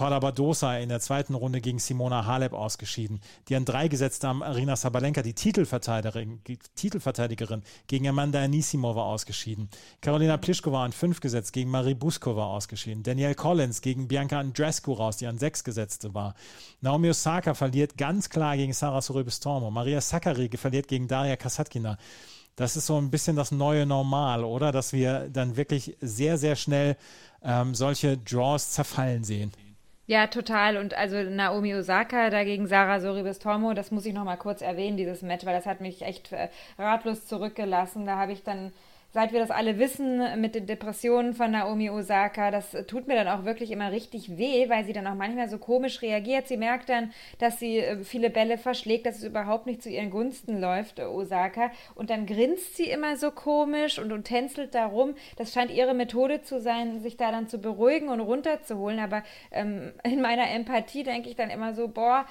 [0.00, 3.20] Paula Badosa in der zweiten Runde gegen Simona Halep ausgeschieden.
[3.48, 6.40] Die an drei gesetzte haben Arina Sabalenka, die Titelverteidigerin,
[6.74, 9.68] Titelverteidigerin gegen Amanda Anisimova ausgeschieden.
[10.00, 13.02] Karolina Pliskova an fünf gesetzt gegen Marie Buskova ausgeschieden.
[13.02, 16.32] Danielle Collins gegen Bianca Andrescu raus, die an sechs gesetzte war.
[16.80, 19.70] Naomi Osaka verliert ganz klar gegen Sarah Sorribes-Tormo.
[19.70, 21.98] Maria Sakkari verliert gegen Daria Kasatkina.
[22.56, 24.72] Das ist so ein bisschen das neue Normal, oder?
[24.72, 26.96] Dass wir dann wirklich sehr, sehr schnell
[27.42, 29.52] ähm, solche Draws zerfallen sehen.
[30.10, 30.76] Ja, total.
[30.76, 35.22] Und also Naomi Osaka dagegen Sarah Sorribes-Tormo, das muss ich noch mal kurz erwähnen, dieses
[35.22, 36.48] Match, weil das hat mich echt äh,
[36.80, 38.06] ratlos zurückgelassen.
[38.06, 38.72] Da habe ich dann
[39.12, 43.28] seit wir das alle wissen mit den Depressionen von Naomi Osaka, das tut mir dann
[43.28, 46.46] auch wirklich immer richtig weh, weil sie dann auch manchmal so komisch reagiert.
[46.46, 50.10] Sie merkt dann, dass sie äh, viele Bälle verschlägt, dass es überhaupt nicht zu ihren
[50.10, 51.70] Gunsten läuft, äh, Osaka.
[51.94, 55.14] Und dann grinst sie immer so komisch und, und tänzelt darum.
[55.36, 59.00] Das scheint ihre Methode zu sein, sich da dann zu beruhigen und runterzuholen.
[59.00, 62.26] Aber ähm, in meiner Empathie denke ich dann immer so, boah,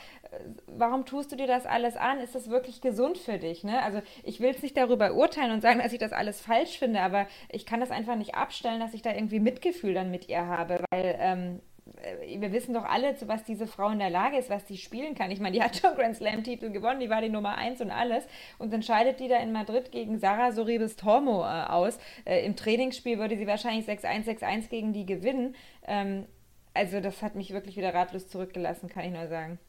[0.68, 2.20] warum tust du dir das alles an?
[2.20, 3.64] Ist das wirklich gesund für dich?
[3.64, 3.82] Ne?
[3.82, 7.02] Also ich will es nicht darüber urteilen und sagen, dass ich das alles falsch finde,
[7.02, 10.46] aber ich kann das einfach nicht abstellen, dass ich da irgendwie Mitgefühl dann mit ihr
[10.46, 11.62] habe, weil ähm,
[12.02, 14.78] äh, wir wissen doch alle, zu was diese Frau in der Lage ist, was die
[14.78, 15.32] spielen kann.
[15.32, 18.26] Ich meine, die hat schon Grand Slam-Titel gewonnen, die war die Nummer eins und alles.
[18.58, 21.98] Und dann scheidet die da in Madrid gegen Sarah Soribes Tormo äh, aus.
[22.26, 25.56] Äh, Im Trainingsspiel würde sie wahrscheinlich 6-1, 6-1 gegen die gewinnen.
[25.88, 26.26] Ähm,
[26.74, 29.60] also das hat mich wirklich wieder ratlos zurückgelassen, kann ich nur sagen.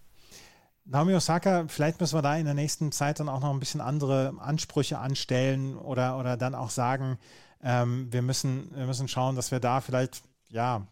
[0.91, 3.80] Naomi Osaka, vielleicht müssen wir da in der nächsten Zeit dann auch noch ein bisschen
[3.80, 7.16] andere Ansprüche anstellen oder, oder dann auch sagen,
[7.62, 10.88] ähm, wir, müssen, wir müssen schauen, dass wir da vielleicht, ja,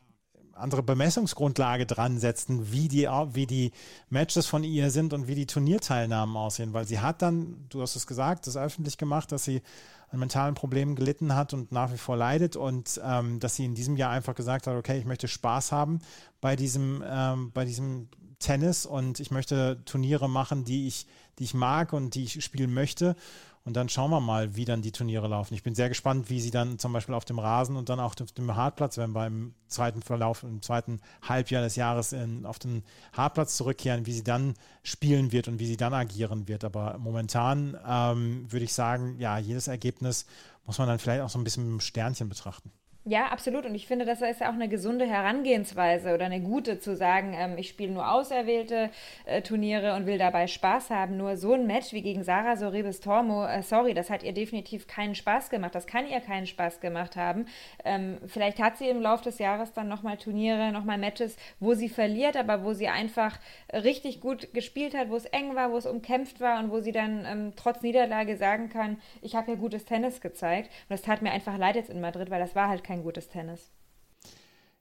[0.55, 3.73] andere Bemessungsgrundlage dran setzen, wie die, wie die
[4.09, 7.97] Matches von ihr sind und wie die Turnierteilnahmen aussehen, weil sie hat dann, du hast
[7.97, 9.63] es gesagt, das öffentlich gemacht, dass sie
[10.11, 13.75] an mentalen Problemen gelitten hat und nach wie vor leidet und ähm, dass sie in
[13.75, 16.01] diesem Jahr einfach gesagt hat, okay, ich möchte Spaß haben
[16.41, 18.09] bei diesem, ähm, bei diesem
[18.39, 21.07] Tennis und ich möchte Turniere machen, die ich,
[21.39, 23.17] die ich mag und die ich spielen möchte.
[23.65, 25.53] Und dann schauen wir mal, wie dann die Turniere laufen.
[25.53, 28.15] Ich bin sehr gespannt, wie sie dann zum Beispiel auf dem Rasen und dann auch
[28.19, 32.59] auf dem Hartplatz, wenn wir im zweiten Verlauf, im zweiten Halbjahr des Jahres in, auf
[32.59, 32.83] den
[33.13, 36.65] Hartplatz zurückkehren, wie sie dann spielen wird und wie sie dann agieren wird.
[36.65, 40.25] Aber momentan ähm, würde ich sagen, ja, jedes Ergebnis
[40.65, 42.73] muss man dann vielleicht auch so ein bisschen mit einem Sternchen betrachten.
[43.05, 43.65] Ja, absolut.
[43.65, 47.35] Und ich finde, das ist ja auch eine gesunde Herangehensweise oder eine gute zu sagen,
[47.35, 48.91] ähm, ich spiele nur auserwählte
[49.25, 51.17] äh, Turniere und will dabei Spaß haben.
[51.17, 54.87] Nur so ein Match wie gegen Sarah Soribes Tormo, äh, sorry, das hat ihr definitiv
[54.89, 55.75] keinen Spaß gemacht.
[55.75, 57.47] Das kann ihr keinen Spaß gemacht haben.
[57.83, 61.89] Ähm, vielleicht hat sie im Laufe des Jahres dann nochmal Turniere, nochmal Matches, wo sie
[61.89, 63.39] verliert, aber wo sie einfach
[63.73, 66.93] richtig gut gespielt hat, wo es eng war, wo es umkämpft war und wo sie
[66.93, 70.69] dann ähm, trotz Niederlage sagen kann, ich habe ja gutes Tennis gezeigt.
[70.69, 73.29] Und das tat mir einfach leid jetzt in Madrid, weil das war halt kein gutes
[73.29, 73.71] Tennis.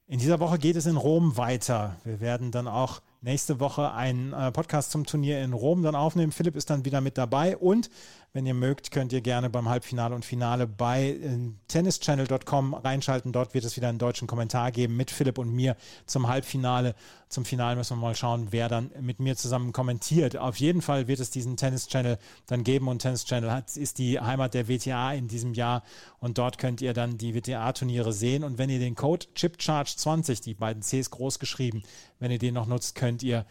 [0.07, 1.97] In dieser Woche geht es in Rom weiter.
[2.05, 6.31] Wir werden dann auch nächste Woche einen äh, Podcast zum Turnier in Rom dann aufnehmen.
[6.31, 7.89] Philipp ist dann wieder mit dabei und
[8.33, 13.31] wenn ihr mögt, könnt ihr gerne beim Halbfinale und Finale bei äh, tennischannel.com reinschalten.
[13.31, 15.75] Dort wird es wieder einen deutschen Kommentar geben mit Philipp und mir
[16.05, 16.93] zum Halbfinale.
[17.29, 20.37] Zum Finale müssen wir mal schauen, wer dann mit mir zusammen kommentiert.
[20.37, 23.97] Auf jeden Fall wird es diesen Tennis Channel dann geben und Tennis Channel hat, ist
[23.97, 25.83] die Heimat der WTA in diesem Jahr
[26.19, 28.43] und dort könnt ihr dann die WTA-Turniere sehen.
[28.43, 31.83] Und wenn ihr den Code ChipCharge20, die beiden Cs groß geschrieben,
[32.19, 33.45] wenn ihr den noch nutzt, könnt ihr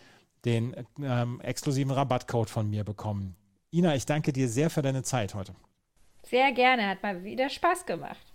[0.45, 3.35] den ähm, exklusiven Rabattcode von mir bekommen.
[3.73, 5.55] Ina, ich danke dir sehr für deine Zeit heute.
[6.23, 8.27] Sehr gerne, hat mal wieder Spaß gemacht.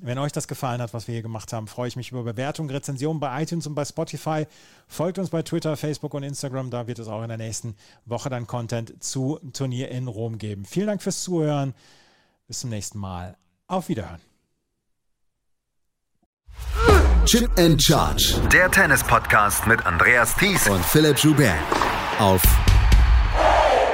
[0.00, 2.70] Wenn euch das gefallen hat, was wir hier gemacht haben, freue ich mich über Bewertungen,
[2.70, 4.46] Rezensionen bei iTunes und bei Spotify.
[4.88, 6.70] Folgt uns bei Twitter, Facebook und Instagram.
[6.70, 10.64] Da wird es auch in der nächsten Woche dann Content zu Turnier in Rom geben.
[10.64, 11.74] Vielen Dank fürs Zuhören.
[12.48, 13.36] Bis zum nächsten Mal.
[13.66, 14.20] Auf Wiederhören.
[17.26, 18.40] Chip and Charge.
[18.52, 21.54] Der Tennis-Podcast mit Andreas Thies und Philipp Joubert.
[22.18, 22.42] Auf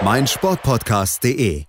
[0.02, 1.66] meinsportpodcast.de